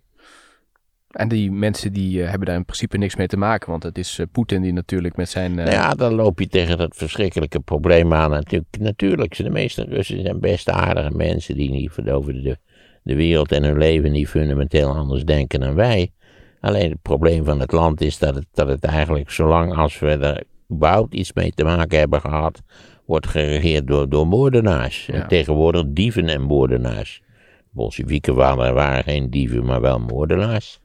En 1.11 1.27
die 1.27 1.51
mensen 1.51 1.93
die 1.93 2.23
eh, 2.23 2.29
hebben 2.29 2.47
daar 2.47 2.55
in 2.55 2.65
principe 2.65 2.97
niks 2.97 3.15
mee 3.15 3.27
te 3.27 3.37
maken, 3.37 3.69
want 3.69 3.83
het 3.83 3.97
is 3.97 4.19
eh, 4.19 4.25
Poetin 4.31 4.61
die 4.61 4.73
natuurlijk 4.73 5.15
met 5.15 5.29
zijn... 5.29 5.51
eh, 5.59 5.65
Nou 5.65 5.71
ja, 5.71 5.93
dan 5.93 6.13
loop 6.13 6.39
je 6.39 6.47
tegen 6.47 6.77
dat 6.77 6.95
verschrikkelijke 6.95 7.59
probleem 7.59 8.13
aan. 8.13 8.29
Natuurlijk, 8.29 8.77
natuurlijk 8.79 9.35
zijn 9.35 9.47
de 9.47 9.53
meeste 9.53 9.83
Russen 9.83 10.21
zijn 10.21 10.39
best 10.39 10.69
aardige 10.69 11.15
mensen 11.15 11.55
die 11.55 11.71
niet 11.71 12.09
over 12.09 12.43
de, 12.43 12.57
de 13.03 13.15
wereld 13.15 13.51
en 13.51 13.63
hun 13.63 13.77
leven 13.77 14.11
niet 14.11 14.27
fundamenteel 14.27 14.95
anders 14.95 15.23
denken 15.25 15.59
dan 15.59 15.75
wij. 15.75 16.11
Alleen 16.59 16.89
het 16.89 17.01
probleem 17.01 17.45
van 17.45 17.59
het 17.59 17.71
land 17.71 18.01
is 18.01 18.17
dat 18.17 18.35
het, 18.35 18.45
dat 18.53 18.67
het 18.67 18.83
eigenlijk, 18.83 19.29
zolang 19.29 19.75
als 19.75 19.99
we 19.99 20.07
er 20.07 20.43
überhaupt 20.71 21.13
iets 21.13 21.33
mee 21.33 21.51
te 21.51 21.63
maken 21.63 21.99
hebben 21.99 22.21
gehad, 22.21 22.61
wordt 23.05 23.27
geregeerd 23.27 23.87
door, 23.87 24.09
door 24.09 24.27
moordenaars. 24.27 25.05
Ja. 25.05 25.13
En 25.13 25.27
tegenwoordig 25.27 25.83
dieven 25.87 26.27
en 26.29 26.41
moordenaars. 26.41 27.21
Bolsjewieken 27.69 28.35
waren, 28.35 28.73
waren 28.73 29.03
geen 29.03 29.29
dieven, 29.29 29.65
maar 29.65 29.81
wel 29.81 29.99
moordenaars. 29.99 30.79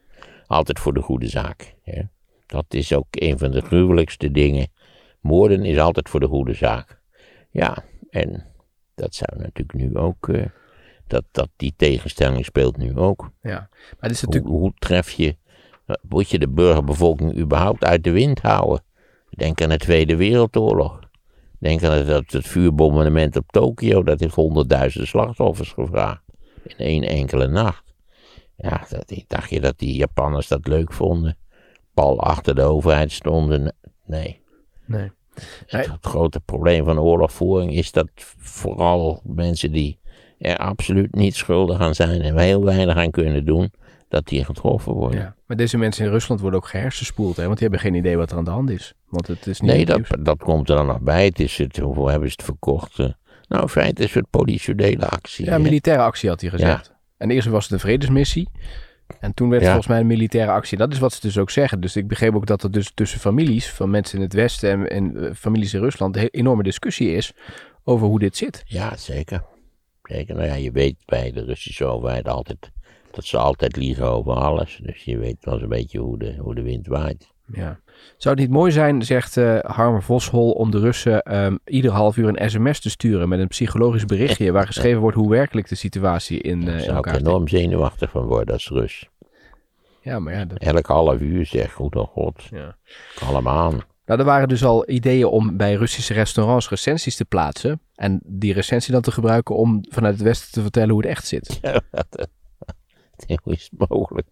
Altijd 0.47 0.79
voor 0.79 0.95
de 0.95 1.01
goede 1.03 1.29
zaak. 1.29 1.75
Hè. 1.83 2.03
Dat 2.47 2.65
is 2.69 2.93
ook 2.93 3.07
een 3.11 3.39
van 3.39 3.51
de 3.51 3.61
gruwelijkste 3.61 4.31
dingen. 4.31 4.69
Moorden 5.21 5.65
is 5.65 5.79
altijd 5.79 6.09
voor 6.09 6.21
de 6.21 6.27
goede 6.27 6.55
zaak. 6.55 7.01
Ja, 7.51 7.85
en 8.11 8.47
dat 8.95 9.15
zou 9.15 9.31
natuurlijk 9.39 9.79
nu 9.79 9.97
ook. 9.97 10.29
eh, 10.29 10.45
dat, 11.07 11.25
dat 11.31 11.49
die 11.57 11.75
tegenstelling 11.77 12.45
speelt 12.45 12.77
nu 12.77 12.97
ook. 12.97 13.31
ja. 13.43 13.69
Maar 14.01 14.11
is 14.11 14.21
Hoe, 14.21 14.35
natuurlijk... 14.35 14.61
hoe 14.61 14.73
tref 14.79 15.11
je. 15.11 15.37
Moet 16.09 16.31
je 16.31 16.39
de 16.39 16.49
burgerbevolking 16.49 17.39
überhaupt 17.39 17.85
uit 17.85 18.05
de 18.05 18.11
wind 18.11 18.41
houden? 18.41 18.85
Denk 19.31 19.63
aan 19.63 19.69
de 19.69 19.77
Tweede 19.77 20.17
Wereldoorlog. 20.17 21.01
Denk 21.59 21.85
aan 21.85 21.93
het, 21.93 22.07
het, 22.07 22.33
het 22.33 22.47
vuurbombardement 22.47 23.37
op 23.37 23.51
Tokio. 23.51 24.03
Dat 24.03 24.21
heeft 24.21 24.35
honderdduizenden 24.35 25.09
slachtoffers 25.09 25.73
gevraagd. 25.73 26.23
In 26.63 26.77
één 26.77 27.03
enkele 27.03 27.47
nacht. 27.47 27.85
Ja, 28.57 28.87
dat, 28.89 29.25
dacht 29.27 29.51
je 29.51 29.61
dat 29.61 29.79
die 29.79 29.97
Japanners 29.97 30.49
dat 30.49 30.67
leuk 30.67 30.93
vonden? 30.93 31.37
Pal 31.95 32.21
achter 32.21 32.55
de 32.55 32.63
overheid 32.63 33.13
stonden? 33.13 33.75
Nee. 34.05 34.41
Nee. 34.85 35.11
Het, 35.67 35.87
het 35.87 36.07
grote 36.07 36.41
probleem 36.41 36.85
van 36.85 36.99
oorlogvoering 36.99 37.73
is 37.73 37.93
dat 37.93 38.09
vooral 38.37 39.21
mensen 39.25 39.73
die 39.73 39.99
er 40.39 40.57
absoluut 40.57 41.15
niet 41.15 41.35
schuldig 41.37 41.81
aan 41.81 41.95
zijn 41.95 42.21
en 42.21 42.39
heel 42.39 42.65
weinig 42.65 42.97
aan 42.97 43.11
kunnen 43.11 43.45
doen, 43.45 43.73
dat 44.09 44.27
die 44.27 44.45
getroffen 44.45 44.93
worden. 44.93 45.21
Ja. 45.21 45.35
Maar 45.47 45.57
deze 45.57 45.79
mensen 45.79 46.05
in 46.05 46.11
Rusland 46.11 46.41
worden 46.41 46.61
ook 46.61 46.69
gehersenspoeld, 46.69 47.37
hè? 47.37 47.45
want 47.47 47.59
die 47.59 47.69
hebben 47.69 47.87
geen 47.91 47.95
idee 47.99 48.17
wat 48.17 48.31
er 48.31 48.37
aan 48.37 48.45
de 48.45 48.51
hand 48.51 48.71
is. 48.71 48.95
Want 49.09 49.27
het 49.27 49.47
is 49.47 49.61
niet 49.61 49.71
nee, 49.71 49.85
dat, 49.87 50.01
dat 50.21 50.39
komt 50.39 50.69
er 50.69 50.77
dan 50.77 50.87
nog 50.87 51.01
bij. 51.01 51.25
Het 51.25 51.41
is 51.41 51.59
het, 51.59 51.77
hoeveel 51.77 52.09
hebben 52.09 52.29
ze 52.29 52.35
het 52.37 52.45
verkocht? 52.47 52.99
eh? 52.99 53.07
Nou, 53.49 53.63
in 53.63 53.69
feite 53.69 54.03
is 54.03 54.15
het 54.15 54.31
politionele 54.31 55.07
actie. 55.07 55.45
Ja, 55.45 55.59
militaire 55.59 56.03
actie 56.03 56.29
had 56.29 56.41
hij 56.41 56.51
gezegd. 56.51 56.95
En 57.17 57.31
eerst 57.31 57.49
was 57.49 57.65
het 57.65 57.73
een 57.73 57.79
vredesmissie. 57.81 58.49
En 59.21 59.35
toen 59.35 59.49
werd 59.49 59.61
het 59.63 59.71
Ja. 59.71 59.77
volgens 59.77 59.93
mij 59.93 60.01
een 60.01 60.07
militaire 60.17 60.53
actie. 60.53 60.79
Dat 60.79 60.93
is 60.93 60.99
wat 60.99 61.13
ze 61.13 61.21
dus 61.21 61.39
ook 61.39 61.51
zeggen. 61.51 61.81
Dus 61.81 61.97
ik 61.97 62.09
begreep 62.09 62.35
ook 62.35 62.47
dat 62.47 62.63
er 62.63 62.71
dus 62.71 62.91
tussen 62.95 63.21
families 63.21 63.71
van 63.71 63.91
mensen 63.91 64.17
in 64.19 64.25
het 64.25 64.33
Westen 64.33 64.71
en, 64.71 64.91
en 64.91 65.25
eh, 65.29 65.35
families 65.35 65.75
in 65.75 65.81
Rusland 65.81 66.17
een 66.17 66.29
enorme 66.31 66.63
discussie 66.63 67.13
is 67.13 67.33
over 67.85 68.07
hoe 68.07 68.19
dit 68.19 68.37
zit. 68.37 68.63
Ja, 68.67 68.97
zeker. 68.97 69.43
Nou 70.09 70.45
ja, 70.45 70.55
je 70.55 70.71
weet 70.71 70.97
bij 71.07 71.33
de 71.33 71.45
Russische 71.45 71.85
overheid 71.85 72.29
altijd 72.29 72.71
dat 73.11 73.25
ze 73.25 73.37
altijd 73.39 73.77
liegen 73.77 74.11
over 74.11 74.33
alles. 74.33 74.81
Dus 74.83 75.05
je 75.05 75.19
weet 75.19 75.37
wel 75.41 75.55
eens 75.55 75.63
een 75.63 75.69
beetje 75.69 75.99
hoe 75.99 76.19
de, 76.19 76.37
hoe 76.39 76.55
de 76.55 76.63
wind 76.63 76.87
waait. 76.87 77.35
Ja. 77.53 77.81
Zou 78.17 78.35
het 78.35 78.45
niet 78.45 78.53
mooi 78.55 78.73
zijn, 78.73 79.03
zegt 79.03 79.37
eh 79.37 79.59
Harmer 79.59 80.03
Voshol, 80.03 80.51
om 80.51 80.71
de 80.71 80.79
Russen 80.79 81.23
ehm, 81.23 81.57
ieder 81.65 81.91
half 81.91 82.17
uur 82.17 82.29
een 82.29 82.51
sms 82.51 82.81
te 82.81 82.91
sturen 82.91 83.29
met 83.29 83.39
een 83.39 83.49
psychologisch 83.49 84.05
berichtje 84.05 84.53
waar 84.53 84.67
geschreven 84.67 85.01
wordt 85.01 85.17
hoe 85.17 85.31
werkelijk 85.31 85.69
de 85.69 85.75
situatie 85.75 86.41
in, 86.41 86.61
Daar 86.61 86.75
in 86.75 86.81
zou 86.81 86.91
ik 86.91 86.97
elkaar 86.97 87.15
zit? 87.15 87.27
enorm 87.27 87.49
zenuwachtig 87.49 88.11
van 88.11 88.25
worden 88.25 88.55
als 88.55 88.69
Rus. 88.69 89.09
Ja, 90.01 90.19
maar 90.19 90.35
ja, 90.35 90.45
dat, 90.45 90.59
Elk 90.59 90.87
half 90.87 91.21
uur 91.21 91.47
zeg, 91.47 91.73
goed 91.73 91.97
oh 91.97 92.09
god, 92.09 92.43
ja. 92.51 92.77
kalm 93.15 93.49
aan. 93.49 93.81
Nou, 94.07 94.19
er 94.21 94.27
waren 94.27 94.49
dus 94.49 94.65
al 94.65 94.89
ideeën 94.91 95.27
om 95.27 95.57
bij 95.57 95.75
Russische 95.75 96.13
restaurants 96.15 96.69
recensies 96.69 97.17
te 97.17 97.25
plaatsen. 97.25 97.81
En 97.95 98.21
die 98.25 98.53
recensie 98.53 98.93
dan 98.93 99.03
te 99.03 99.11
gebruiken 99.13 99.57
om 99.57 99.81
vanuit 99.89 100.15
het 100.15 100.23
Westen 100.23 100.53
te 100.53 100.63
vertellen 100.63 100.91
hoe 100.91 101.01
het 101.01 101.11
echt 101.11 101.27
zit. 101.27 101.61
Hoe 103.43 103.53
is 103.55 103.69
het 103.77 103.89
mogelijk? 103.89 104.27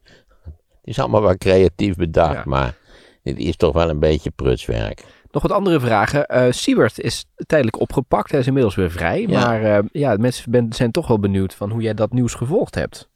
Het 0.44 0.92
is 0.92 0.98
allemaal 0.98 1.22
wel 1.22 1.36
creatief 1.36 1.94
bedacht, 1.96 2.34
Ja. 2.34 2.42
maar 2.46 2.76
dit 3.22 3.38
is 3.38 3.56
toch 3.56 3.72
wel 3.72 3.90
een 3.90 3.98
beetje 3.98 4.30
prutswerk. 4.30 5.04
Nog 5.30 5.42
wat 5.42 5.52
andere 5.52 5.80
vragen. 5.80 6.26
Eh 6.26 6.52
Siebert 6.52 7.00
is 7.00 7.24
tijdelijk 7.46 7.80
opgepakt. 7.80 8.30
Hij 8.30 8.40
is 8.40 8.46
inmiddels 8.46 8.74
weer 8.74 8.90
vrij. 8.90 9.20
Ja. 9.20 9.40
Maar 9.40 9.62
eh, 9.62 9.84
ja, 9.92 10.16
mensen 10.16 10.50
ben- 10.50 10.72
zijn 10.72 10.90
toch 10.90 11.06
wel 11.06 11.18
benieuwd 11.18 11.54
van 11.54 11.70
hoe 11.70 11.82
jij 11.82 11.94
dat 11.94 12.12
nieuws 12.12 12.34
gevolgd 12.34 12.74
hebt. 12.74 13.08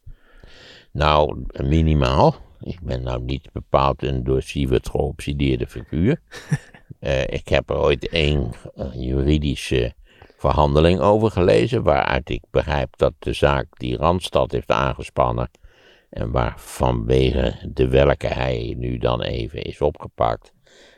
Nou, 0.91 1.45
minimaal. 1.63 2.35
Ik 2.61 2.79
ben 2.81 3.03
nou 3.03 3.21
niet 3.21 3.51
bepaald 3.51 4.03
een 4.03 4.23
door 4.23 4.41
Sievert 4.41 4.89
geobsedeerde 4.89 5.67
figuur. 5.67 6.21
Eh, 6.99 7.21
ik 7.21 7.47
heb 7.47 7.69
er 7.69 7.77
ooit 7.77 8.09
één 8.09 8.51
eh, 8.75 8.93
juridische 8.93 9.93
verhandeling 10.37 10.99
over 10.99 11.31
gelezen, 11.31 11.83
waaruit 11.83 12.29
ik 12.29 12.43
begrijp 12.51 12.97
dat 12.97 13.13
de 13.19 13.33
zaak 13.33 13.65
die 13.77 13.97
Randstad 13.97 14.51
heeft 14.51 14.71
aangespannen 14.71 15.49
en 16.09 16.31
waar 16.31 16.59
vanwege 16.59 17.71
de 17.73 17.87
welke 17.87 18.27
hij 18.27 18.75
nu 18.77 18.97
dan 18.97 19.21
even 19.21 19.61
is 19.61 19.81
opgepakt, 19.81 20.53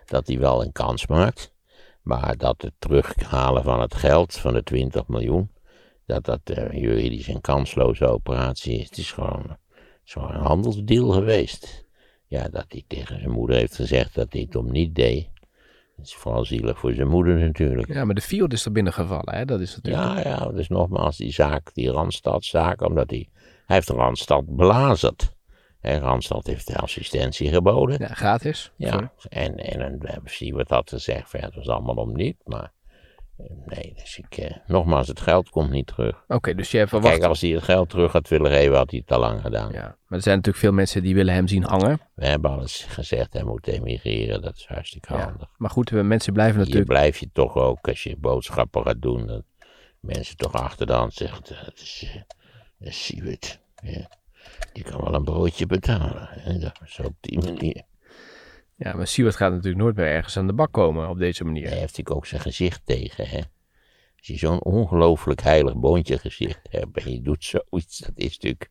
dat 0.05 0.27
hij 0.27 0.39
wel 0.39 0.63
een 0.63 0.71
kans 0.71 1.07
maakt. 1.07 1.53
Maar 2.01 2.37
dat 2.37 2.61
het 2.61 2.73
terughalen 2.79 3.63
van 3.63 3.81
het 3.81 3.95
geld, 3.95 4.37
van 4.37 4.53
de 4.53 4.63
20 4.63 5.07
miljoen, 5.07 5.51
dat 6.05 6.25
dat 6.25 6.41
eh, 6.43 6.71
juridisch 6.71 7.27
een 7.27 7.41
kansloze 7.41 8.05
operatie 8.07 8.79
is. 8.79 8.85
Het 8.85 8.97
is 8.97 9.11
gewoon, 9.11 9.57
het 10.13 10.29
een 10.29 10.41
handelsdeal 10.41 11.09
geweest. 11.11 11.85
Ja, 12.27 12.49
dat 12.49 12.65
hij 12.67 12.83
tegen 12.87 13.19
zijn 13.19 13.31
moeder 13.31 13.55
heeft 13.55 13.75
gezegd 13.75 14.15
dat 14.15 14.33
hij 14.33 14.41
het 14.41 14.55
om 14.55 14.71
niet 14.71 14.95
deed. 14.95 15.29
Dat 15.97 16.05
is 16.05 16.15
vooral 16.15 16.45
zielig 16.45 16.79
voor 16.79 16.93
zijn 16.93 17.07
moeder 17.07 17.39
natuurlijk. 17.39 17.93
Ja, 17.93 18.05
maar 18.05 18.15
de 18.15 18.21
Fiat 18.21 18.53
is 18.53 18.65
er 18.65 18.71
binnengevallen. 18.71 19.35
Hè? 19.35 19.45
Dat 19.45 19.59
is 19.59 19.75
natuurlijk... 19.75 20.23
Ja, 20.23 20.29
ja, 20.29 20.51
dus 20.51 20.67
nogmaals, 20.67 21.17
die 21.17 21.31
zaak, 21.31 21.73
die 21.73 21.91
Randstadzaak, 21.91 22.81
omdat 22.81 23.09
hij, 23.09 23.29
hij 23.65 23.75
heeft 23.75 23.89
Randstad 23.89 24.55
belazerd. 24.55 25.35
En 25.81 25.99
Randstad 25.99 26.47
heeft 26.47 26.67
de 26.67 26.75
assistentie 26.75 27.49
geboden. 27.49 27.99
Ja, 27.99 28.13
gratis. 28.13 28.71
Ja, 28.75 28.91
Sorry. 28.91 29.09
en, 29.29 29.55
en, 29.57 29.81
en 29.81 29.99
we 29.99 30.07
hebben 30.09 30.31
Siewert 30.31 30.69
had 30.69 30.89
gezegd, 30.89 31.29
verder 31.29 31.55
was 31.55 31.67
allemaal 31.67 31.95
om 31.95 32.15
niet, 32.15 32.37
maar 32.45 32.63
eh, 32.63 32.80
nee, 33.65 33.93
dus 33.95 34.17
ik, 34.17 34.37
eh, 34.37 34.57
nogmaals, 34.67 35.07
het 35.07 35.19
geld 35.19 35.49
komt 35.49 35.69
niet 35.69 35.87
terug. 35.87 36.23
Oké, 36.27 36.55
dus 36.55 36.71
jij 36.71 36.87
verwacht... 36.87 37.13
Kijk, 37.13 37.25
als 37.27 37.41
hij 37.41 37.49
het 37.49 37.63
geld 37.63 37.89
terug 37.89 38.11
had 38.11 38.27
willen 38.27 38.51
geven, 38.51 38.75
had 38.75 38.91
hij 38.91 38.99
het 38.99 39.11
al 39.11 39.19
lang 39.19 39.41
gedaan. 39.41 39.71
Ja, 39.71 39.81
maar 39.81 40.17
er 40.17 40.21
zijn 40.21 40.35
natuurlijk 40.35 40.63
veel 40.63 40.73
mensen 40.73 41.03
die 41.03 41.15
willen 41.15 41.33
hem 41.33 41.47
zien 41.47 41.63
hangen. 41.63 41.99
We 42.13 42.25
hebben 42.27 42.51
alles 42.51 42.83
gezegd, 42.89 43.33
hij 43.33 43.43
moet 43.43 43.67
emigreren, 43.67 44.41
dat 44.41 44.55
is 44.55 44.65
hartstikke 44.65 45.13
Ja. 45.13 45.23
handig. 45.23 45.47
Maar 45.57 45.69
goed, 45.69 45.89
we- 45.89 46.01
mensen 46.03 46.33
blijven 46.33 46.55
Hier 46.55 46.63
natuurlijk... 46.65 46.91
blijf 46.91 47.17
je 47.17 47.29
toch 47.33 47.55
ook, 47.55 47.87
als 47.87 48.03
je 48.03 48.17
boodschappen 48.17 48.83
gaat 48.83 49.01
doen, 49.01 49.27
dat 49.27 49.43
mensen 49.99 50.37
toch 50.37 50.53
achter 50.53 50.85
de 50.87 50.93
hand 50.93 51.13
zeggen, 51.13 51.43
dat 51.43 51.73
is, 51.75 52.03
eh, 52.07 52.21
dat 52.79 52.87
is 52.87 53.05
Siewert. 53.05 53.59
Ja. 53.83 54.09
Die 54.73 54.83
kan 54.83 55.01
wel 55.03 55.13
een 55.13 55.23
broodje 55.23 55.65
betalen. 55.65 56.27
Hè? 56.29 56.57
Dat 56.59 56.79
is 56.85 56.99
op 56.99 57.13
die 57.19 57.39
manier. 57.39 57.81
Ja, 58.83 58.93
maar 58.95 59.07
Siewert 59.07 59.35
gaat 59.35 59.51
natuurlijk 59.51 59.83
nooit 59.83 59.95
meer 59.95 60.05
ergens 60.05 60.37
aan 60.37 60.47
de 60.47 60.53
bak 60.53 60.71
komen 60.71 61.09
op 61.09 61.17
deze 61.17 61.43
manier. 61.43 61.69
Daar 61.69 61.77
heeft 61.77 61.95
hij 61.95 62.15
ook 62.15 62.25
zijn 62.25 62.41
gezicht 62.41 62.81
tegen, 62.85 63.27
hè. 63.27 63.37
Als 64.17 64.27
je 64.27 64.37
zo'n 64.37 64.61
ongelooflijk 64.63 65.41
heilig 65.41 65.75
boontje 65.75 66.17
gezicht 66.17 66.59
hebt 66.69 66.97
en 66.97 67.11
je 67.11 67.21
doet 67.21 67.43
zoiets, 67.43 67.97
dat 67.97 68.11
is 68.15 68.29
natuurlijk, 68.29 68.69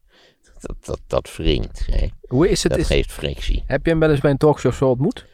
dat, 0.61 0.77
dat, 0.85 1.01
dat 1.07 1.37
wringt, 1.37 1.87
hè. 1.90 2.07
Hoe 2.29 2.49
is 2.49 2.62
het? 2.62 2.73
Dat 2.73 2.81
Is, 2.81 2.87
geeft 2.87 3.12
frictie. 3.12 3.62
heb 3.66 3.85
je 3.85 3.90
hem 3.90 4.01
wel 4.01 4.11
eens 4.11 4.20
bij 4.20 4.31
een 4.31 4.37
talkshow 4.37 4.73
zo 4.73 4.88
ontmoet? 4.88 5.27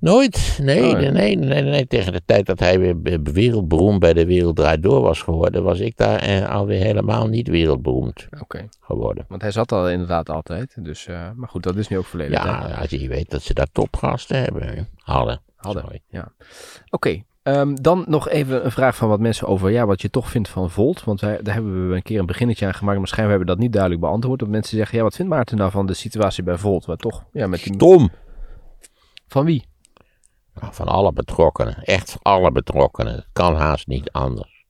Nooit, 0.00 0.58
nee, 0.62 0.82
Oh, 0.94 1.00
ja. 1.00 1.10
nee, 1.10 1.36
nee, 1.36 1.36
nee, 1.36 1.62
nee, 1.62 1.86
tegen 1.86 2.12
de 2.12 2.22
tijd 2.24 2.46
dat 2.46 2.58
hij 2.58 2.78
weer 2.80 3.00
be- 3.00 3.20
wereldberoemd 3.22 3.98
bij 3.98 4.12
de 4.12 4.26
Wereld 4.26 4.56
Draait 4.56 4.82
Door 4.82 5.00
was 5.00 5.22
geworden, 5.22 5.62
was 5.62 5.78
ik 5.80 5.96
daar 5.96 6.18
eh, 6.18 6.48
alweer 6.48 6.80
helemaal 6.82 7.26
niet 7.28 7.48
wereldberoemd 7.48 8.28
geworden. 8.80 9.24
want 9.28 9.42
hij 9.42 9.50
zat 9.50 9.72
al 9.72 9.90
inderdaad 9.90 10.30
altijd. 10.30 10.74
Dus, 10.84 11.06
eh, 11.06 11.30
maar 11.34 11.48
goed, 11.48 11.62
dat 11.62 11.76
is 11.76 11.88
nu 11.88 11.98
ook 11.98 12.04
verleden 12.06 12.40
tijd. 12.40 12.46
Ja, 12.68 12.74
als 12.80 12.90
je 12.90 13.08
weet 13.08 13.30
dat 13.30 13.42
ze 13.42 13.54
daar 13.54 13.66
topgasten 13.72 14.38
hebben, 14.42 14.88
hadden. 14.96 15.40
Hadden, 15.56 15.82
Sorry. 15.82 16.00
ja. 16.08 16.32
Oké, 16.90 17.22
ehm, 17.42 17.74
dan 17.74 18.04
nog 18.08 18.28
even 18.28 18.64
een 18.64 18.70
vraag 18.72 18.96
van 18.96 19.08
wat 19.08 19.20
mensen 19.20 19.46
over 19.46 19.70
ja, 19.70 19.86
wat 19.86 20.02
je 20.02 20.10
toch 20.10 20.30
vindt 20.30 20.48
van 20.48 20.70
Volt. 20.70 21.04
Want 21.04 21.20
wij, 21.20 21.38
daar 21.42 21.54
hebben 21.54 21.88
we 21.88 21.94
een 21.94 22.02
keer 22.02 22.18
een 22.18 22.26
beginnetje 22.26 22.66
aan 22.66 22.74
gemaakt, 22.74 22.98
maar 22.98 23.08
schijnbaar 23.08 23.36
hebben 23.36 23.48
we 23.54 23.54
dat 23.54 23.64
niet 23.64 23.72
duidelijk 23.74 24.02
beantwoord. 24.02 24.38
Dat 24.40 24.48
mensen 24.48 24.76
zeggen, 24.76 24.98
ja, 24.98 25.04
wat 25.04 25.14
vindt 25.14 25.30
Maarten 25.32 25.56
nou 25.56 25.70
van 25.70 25.86
de 25.86 25.94
situatie 25.94 26.42
bij 26.42 26.56
Volt? 26.56 26.84
Waar 26.84 26.96
toch, 26.96 27.24
ja, 27.32 27.46
met 27.46 27.62
die... 27.62 27.74
Stom! 27.74 28.10
Van 29.28 29.44
wie? 29.44 29.68
Van 30.70 30.86
alle 30.86 31.12
betrokkenen, 31.12 31.82
echt 31.82 32.16
alle 32.22 32.52
betrokkenen. 32.52 33.14
Het 33.14 33.28
kan 33.32 33.54
haast 33.54 33.86
niet 33.86 34.10
anders. 34.10 34.64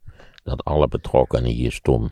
Dat 0.44 0.64
alle 0.64 0.88
betrokkenen 0.88 1.50
hier 1.50 1.72
stom. 1.72 2.11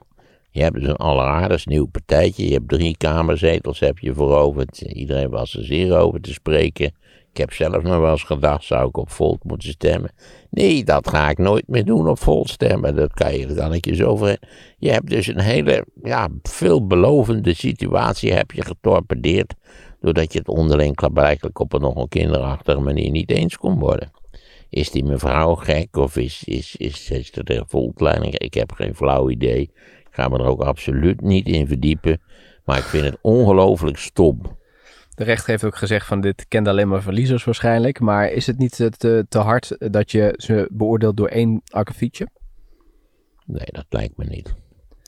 Je 0.51 0.63
hebt 0.63 0.75
dus 0.75 0.89
een 0.89 0.97
alleraardig 0.97 1.67
nieuw 1.67 1.87
partijtje. 1.87 2.47
Je 2.47 2.53
hebt 2.53 2.69
drie 2.69 2.97
kamerzetels 2.97 3.81
heb 3.81 3.99
je 3.99 4.15
veroverd. 4.15 4.81
Iedereen 4.81 5.31
was 5.31 5.55
er 5.55 5.65
zeer 5.65 5.97
over 5.97 6.21
te 6.21 6.33
spreken. 6.33 6.95
Ik 7.31 7.37
heb 7.37 7.53
zelf 7.53 7.83
nog 7.83 7.99
wel 7.99 8.11
eens 8.11 8.23
gedacht, 8.23 8.65
zou 8.65 8.89
ik 8.89 8.97
op 8.97 9.11
Volt 9.11 9.45
moeten 9.45 9.69
stemmen? 9.69 10.11
Nee, 10.51 10.85
dat 10.85 11.09
ga 11.09 11.31
ik 11.31 11.39
nooit 11.39 11.69
meer 11.69 11.85
doen, 11.85 12.09
op 12.09 12.19
Volt 12.19 12.49
stemmen. 12.49 12.97
Dat 12.97 13.13
kan 13.13 13.39
je, 13.39 13.47
dat 13.47 13.57
kan 13.57 13.75
ik 13.75 13.95
zo 13.95 14.07
over. 14.07 14.39
Je 14.79 14.91
hebt 14.91 15.11
dus 15.11 15.27
een 15.27 15.41
hele, 15.41 15.87
ja, 16.03 16.29
veelbelovende 16.43 17.55
situatie 17.55 18.33
heb 18.33 18.51
je 18.51 18.63
getorpedeerd. 18.63 19.55
Doordat 20.01 20.33
je 20.33 20.39
het 20.39 20.49
onderling 20.49 21.13
blijkbaar 21.13 21.51
op 21.53 21.73
een 21.73 21.81
nog 21.81 21.97
een 21.97 22.09
kinderachtige 22.09 22.81
manier 22.81 23.11
niet 23.11 23.31
eens 23.31 23.57
kon 23.57 23.79
worden. 23.79 24.11
Is 24.69 24.91
die 24.91 25.05
mevrouw 25.05 25.55
gek 25.55 25.97
of 25.97 26.17
is, 26.17 26.45
is, 26.45 26.77
is, 26.77 27.11
is 27.11 27.33
er 27.33 27.45
de 27.45 27.65
volkleiding? 27.67 28.39
Ik 28.39 28.55
heb 28.55 28.73
geen 28.73 28.95
flauw 28.95 29.31
idee. 29.31 29.61
Ik 29.61 30.09
ga 30.11 30.29
me 30.29 30.39
er 30.39 30.45
ook 30.45 30.61
absoluut 30.61 31.21
niet 31.21 31.47
in 31.47 31.67
verdiepen. 31.67 32.21
Maar 32.65 32.79
ik 32.79 32.85
vind 32.85 33.05
het 33.05 33.19
ongelooflijk 33.21 33.97
stom. 33.97 34.41
De 35.15 35.25
rechter 35.25 35.51
heeft 35.51 35.65
ook 35.65 35.77
gezegd 35.77 36.07
van 36.07 36.21
dit 36.21 36.47
kent 36.49 36.69
alleen 36.69 36.89
maar 36.89 37.03
verliezers 37.03 37.45
waarschijnlijk. 37.45 38.01
Maar 38.01 38.31
is 38.31 38.47
het 38.47 38.59
niet 38.59 38.77
te, 38.99 39.27
te 39.29 39.39
hard 39.39 39.77
dat 39.93 40.11
je 40.11 40.35
ze 40.37 40.69
beoordeelt 40.73 41.17
door 41.17 41.29
één 41.29 41.63
akkefietje? 41.69 42.29
Nee, 43.47 43.67
dat 43.67 43.87
lijkt 43.89 44.17
me 44.17 44.25
niet. 44.25 44.55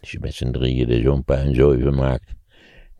Als 0.01 0.11
je 0.11 0.19
met 0.21 0.35
z'n 0.35 0.51
drieën 0.51 0.91
er 0.91 1.03
zo'n 1.03 1.25
puinzooi 1.25 1.83
van 1.83 1.95
maakt. 1.95 2.35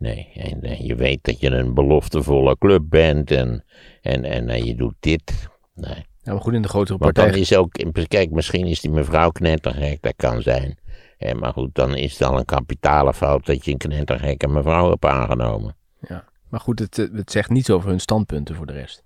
Nee, 0.01 0.31
en, 0.33 0.61
en, 0.61 0.85
je 0.85 0.95
weet 0.95 1.23
dat 1.23 1.39
je 1.39 1.49
een 1.49 1.73
beloftevolle 1.73 2.57
club 2.57 2.83
bent 2.89 3.31
en, 3.31 3.63
en, 4.01 4.23
en, 4.23 4.49
en 4.49 4.65
je 4.65 4.75
doet 4.75 4.95
dit. 4.99 5.49
Nee. 5.73 6.05
Ja, 6.23 6.31
maar 6.33 6.41
goed, 6.41 6.53
in 6.53 6.61
de 6.61 6.67
grotere 6.67 6.97
Want 6.97 7.13
partij. 7.13 7.31
dan 7.31 7.41
is 7.41 7.55
ook, 7.55 7.71
kijk, 8.07 8.31
misschien 8.31 8.65
is 8.65 8.81
die 8.81 8.91
mevrouw 8.91 9.29
knettergek, 9.29 10.01
dat 10.01 10.13
kan 10.15 10.41
zijn. 10.41 10.77
Hè, 11.17 11.33
maar 11.33 11.53
goed, 11.53 11.75
dan 11.75 11.95
is 11.95 12.11
het 12.11 12.21
al 12.29 12.37
een 12.37 12.45
kapitale 12.45 13.13
fout 13.13 13.45
dat 13.45 13.65
je 13.65 13.71
een 13.71 13.77
knettergekke 13.77 14.47
mevrouw 14.47 14.89
hebt 14.89 15.05
aangenomen. 15.05 15.75
Ja. 16.07 16.23
Maar 16.49 16.59
goed, 16.59 16.79
het, 16.79 16.99
eh, 16.99 17.05
het 17.13 17.31
zegt 17.31 17.49
niets 17.49 17.69
over 17.69 17.89
hun 17.89 17.99
standpunten 17.99 18.55
voor 18.55 18.65
de 18.65 18.73
rest. 18.73 19.03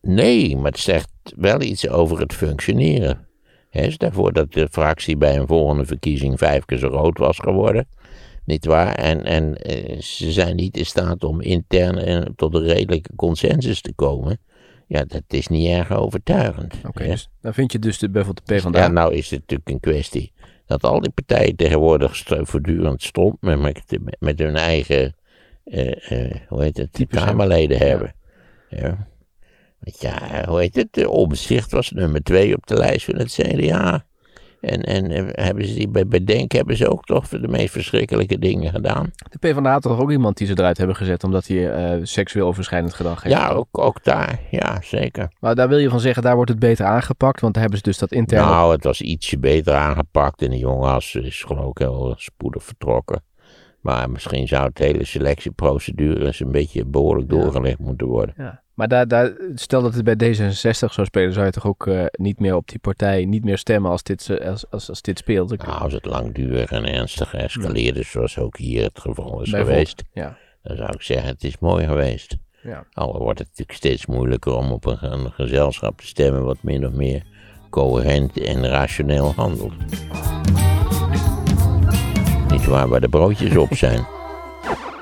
Nee, 0.00 0.56
maar 0.56 0.70
het 0.70 0.80
zegt 0.80 1.12
wel 1.36 1.60
iets 1.60 1.88
over 1.88 2.20
het 2.20 2.32
functioneren. 2.32 3.28
Hè, 3.70 3.90
stel 3.90 4.12
voor 4.12 4.32
dat 4.32 4.52
de 4.52 4.68
fractie 4.70 5.16
bij 5.16 5.36
een 5.36 5.46
volgende 5.46 5.84
verkiezing 5.84 6.38
vijf 6.38 6.64
keer 6.64 6.78
zo 6.78 6.90
groot 6.90 7.18
was 7.18 7.38
geworden. 7.38 7.88
Niet 8.44 8.64
waar? 8.64 8.94
En, 8.94 9.24
en 9.24 9.56
eh, 9.56 10.00
ze 10.00 10.32
zijn 10.32 10.56
niet 10.56 10.76
in 10.76 10.86
staat 10.86 11.24
om 11.24 11.40
intern 11.40 11.98
eh, 11.98 12.20
tot 12.36 12.54
een 12.54 12.62
redelijke 12.62 13.10
consensus 13.16 13.80
te 13.80 13.92
komen. 13.92 14.38
Ja, 14.86 15.04
dat 15.04 15.22
is 15.28 15.48
niet 15.48 15.68
erg 15.68 15.92
overtuigend. 15.92 16.74
Oké, 16.86 17.04
dus 17.04 17.28
dan 17.40 17.54
vind 17.54 17.72
je 17.72 17.78
dus 17.78 17.98
de, 17.98 18.10
bijvoorbeeld 18.10 18.46
de 18.46 18.54
PvdA. 18.54 18.78
Ja, 18.78 18.88
nou 18.88 19.14
is 19.14 19.30
het 19.30 19.40
natuurlijk 19.40 19.68
een 19.68 19.80
kwestie 19.80 20.32
dat 20.66 20.84
al 20.84 21.00
die 21.00 21.10
partijen 21.10 21.56
tegenwoordig 21.56 22.22
voortdurend 22.26 23.02
stond 23.02 23.40
met, 23.40 23.58
met, 23.58 24.16
met 24.18 24.38
hun 24.38 24.56
eigen, 24.56 25.16
eh, 25.64 26.34
hoe 26.48 26.62
heet 26.62 26.76
het, 26.76 26.92
Types 26.92 27.24
Kamerleden 27.24 27.78
hebben. 27.78 28.14
Ja. 28.68 29.08
Want 29.78 30.00
ja, 30.00 30.44
hoe 30.48 30.60
heet 30.60 30.74
het, 30.74 30.88
de 30.90 31.10
Omzicht 31.10 31.70
was 31.70 31.90
nummer 31.90 32.22
twee 32.22 32.56
op 32.56 32.66
de 32.66 32.76
lijst 32.76 33.04
van 33.04 33.16
het 33.16 33.32
CDA. 33.32 34.04
En, 34.64 34.82
en 34.82 35.10
eh, 35.10 35.44
hebben 35.44 35.66
ze 35.66 35.74
die 35.74 35.88
bij 35.88 36.06
Bedenk 36.06 36.52
hebben 36.52 36.76
ze 36.76 36.90
ook 36.90 37.04
toch 37.04 37.28
de 37.28 37.48
meest 37.48 37.72
verschrikkelijke 37.72 38.38
dingen 38.38 38.70
gedaan. 38.70 39.10
De 39.30 39.38
PvdA 39.38 39.72
had 39.72 39.82
toch 39.82 40.00
ook 40.00 40.10
iemand 40.10 40.36
die 40.36 40.46
ze 40.46 40.52
eruit 40.58 40.78
hebben 40.78 40.96
gezet 40.96 41.24
omdat 41.24 41.46
hij 41.46 41.70
eh, 41.72 42.00
seksueel 42.02 42.46
overschrijdend 42.46 42.94
gedrag 42.94 43.22
heeft. 43.22 43.36
Ja, 43.36 43.48
ook, 43.48 43.78
ook 43.78 44.04
daar, 44.04 44.40
ja, 44.50 44.78
zeker. 44.82 45.32
Maar 45.40 45.54
daar 45.54 45.68
wil 45.68 45.78
je 45.78 45.88
van 45.88 46.00
zeggen, 46.00 46.22
daar 46.22 46.34
wordt 46.34 46.50
het 46.50 46.58
beter 46.58 46.86
aangepakt, 46.86 47.40
want 47.40 47.52
daar 47.52 47.62
hebben 47.62 47.80
ze 47.80 47.88
dus 47.88 47.98
dat 47.98 48.12
interne... 48.12 48.46
Nou, 48.50 48.72
het 48.72 48.84
was 48.84 49.00
ietsje 49.00 49.38
beter 49.38 49.74
aangepakt 49.74 50.42
en 50.42 50.50
de 50.50 50.58
jongen 50.58 50.96
is, 50.96 51.14
is 51.14 51.42
geloof 51.42 51.70
ik 51.70 51.78
heel 51.78 52.14
spoedig 52.16 52.64
vertrokken. 52.64 53.22
Maar 53.80 54.10
misschien 54.10 54.48
zou 54.48 54.64
het 54.64 54.78
hele 54.78 55.04
selectieprocedure 55.04 56.26
eens 56.26 56.40
een 56.40 56.52
beetje 56.52 56.84
behoorlijk 56.84 57.32
Ja. 57.32 57.38
doorgelegd 57.38 57.78
moeten 57.78 58.06
worden. 58.06 58.34
Ja. 58.38 58.62
Maar 58.74 58.88
daar, 58.88 59.08
daar, 59.08 59.32
stel 59.54 59.82
dat 59.82 59.94
het 59.94 60.04
bij 60.04 60.34
D66 60.34 60.70
zou 60.92 61.04
spelen, 61.06 61.32
zou 61.32 61.46
je 61.46 61.52
toch 61.52 61.66
ook 61.66 61.86
eh, 61.86 62.04
niet 62.12 62.40
meer 62.40 62.56
op 62.56 62.68
die 62.68 62.78
partij, 62.78 63.24
niet 63.24 63.44
meer 63.44 63.58
stemmen 63.58 63.90
als 63.90 64.02
dit, 64.02 64.22
ze- 64.22 64.46
als, 64.48 64.70
als, 64.70 64.88
als 64.88 65.02
dit 65.02 65.18
speelt? 65.18 65.52
Ik- 65.52 65.66
Nou, 65.66 65.80
als 65.80 65.92
het 65.92 66.04
langdurig 66.04 66.70
en 66.70 66.84
ernstig 66.86 67.34
escaleerde, 67.34 68.02
zoals 68.02 68.38
ook 68.38 68.56
hier 68.58 68.82
het 68.82 68.98
geval 69.00 69.42
is 69.42 69.50
geweest, 69.50 70.02
Ja. 70.12 70.36
dan 70.62 70.76
zou 70.76 70.90
ik 70.92 71.02
zeggen, 71.02 71.28
het 71.28 71.44
is 71.44 71.58
mooi 71.58 71.86
geweest. 71.86 72.36
Ja. 72.62 72.84
Al 72.92 73.18
wordt 73.18 73.38
het 73.38 73.48
natuurlijk 73.48 73.78
steeds 73.78 74.06
moeilijker 74.06 74.54
om 74.56 74.72
op 74.72 74.86
een, 74.86 74.98
een 75.12 75.30
gezelschap 75.32 76.00
te 76.00 76.06
stemmen 76.06 76.44
wat 76.44 76.62
min 76.62 76.86
of 76.86 76.92
meer 76.92 77.22
coherent 77.70 78.38
en 78.40 78.66
rationeel 78.68 79.32
handelt. 79.36 79.72
Niet 82.50 82.64
waar, 82.66 82.88
waar 82.88 83.00
de 83.00 83.08
broodjes 83.08 83.56
op 83.56 83.74
zijn. 83.74 84.06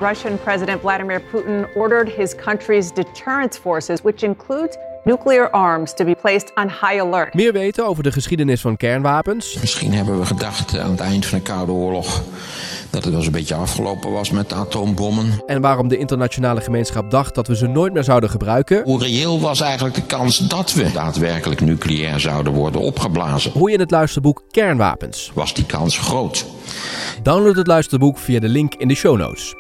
Russian 0.03 0.39
President 0.39 0.81
Vladimir 0.81 1.21
Putin 1.21 1.67
ordered 1.75 2.09
his 2.09 2.35
country's 2.35 2.93
deterrence 2.93 3.61
forces, 3.61 4.03
which 4.03 4.23
includes 4.23 4.77
nuclear 5.05 5.51
arms, 5.51 5.95
to 5.95 6.05
be 6.05 6.15
placed 6.15 6.53
on 6.55 6.69
high 6.69 7.01
alert. 7.01 7.35
Meer 7.35 7.53
weten 7.53 7.87
over 7.87 8.03
de 8.03 8.13
geschiedenis 8.13 8.61
van 8.61 8.77
kernwapens? 8.77 9.59
Misschien 9.61 9.93
hebben 9.93 10.19
we 10.19 10.27
gedacht 10.27 10.79
aan 10.79 10.91
het 10.91 11.01
eind 11.01 11.27
van 11.27 11.39
de 11.39 11.45
Koude 11.45 11.73
Oorlog 11.73 12.23
dat 12.91 13.03
het 13.03 13.11
wel 13.11 13.17
eens 13.17 13.27
een 13.27 13.33
beetje 13.33 13.55
afgelopen 13.55 14.13
was 14.13 14.31
met 14.31 14.49
de 14.49 14.55
atoombommen. 14.55 15.43
En 15.47 15.61
waarom 15.61 15.89
de 15.89 15.97
internationale 15.97 16.61
gemeenschap 16.61 17.11
dacht 17.11 17.35
dat 17.35 17.47
we 17.47 17.57
ze 17.57 17.67
nooit 17.67 17.93
meer 17.93 18.05
zouden 18.05 18.31
gebruiken? 18.31 18.83
Hoe 18.85 19.03
reëel 19.03 19.41
was 19.41 19.61
eigenlijk 19.61 19.95
de 19.95 20.07
kans 20.07 20.39
dat 20.39 20.73
we 20.73 20.93
daadwerkelijk 20.93 21.61
nucleair 21.61 22.21
zouden 22.21 22.53
worden 22.53 22.81
opgeblazen? 22.81 23.53
Hoor 23.53 23.69
je 23.69 23.75
in 23.75 23.81
het 23.81 23.91
luisterboek 23.91 24.43
Kernwapens. 24.51 25.31
Was 25.35 25.55
die 25.55 25.67
kans 25.67 25.99
groot? 25.99 26.47
Download 27.23 27.57
het 27.57 27.67
luisterboek 27.67 28.19
via 28.19 28.41
de 28.41 28.49
link 28.49 28.75
in 28.75 28.89
de 28.89 28.95
show 28.95 29.17
notes. 29.17 29.55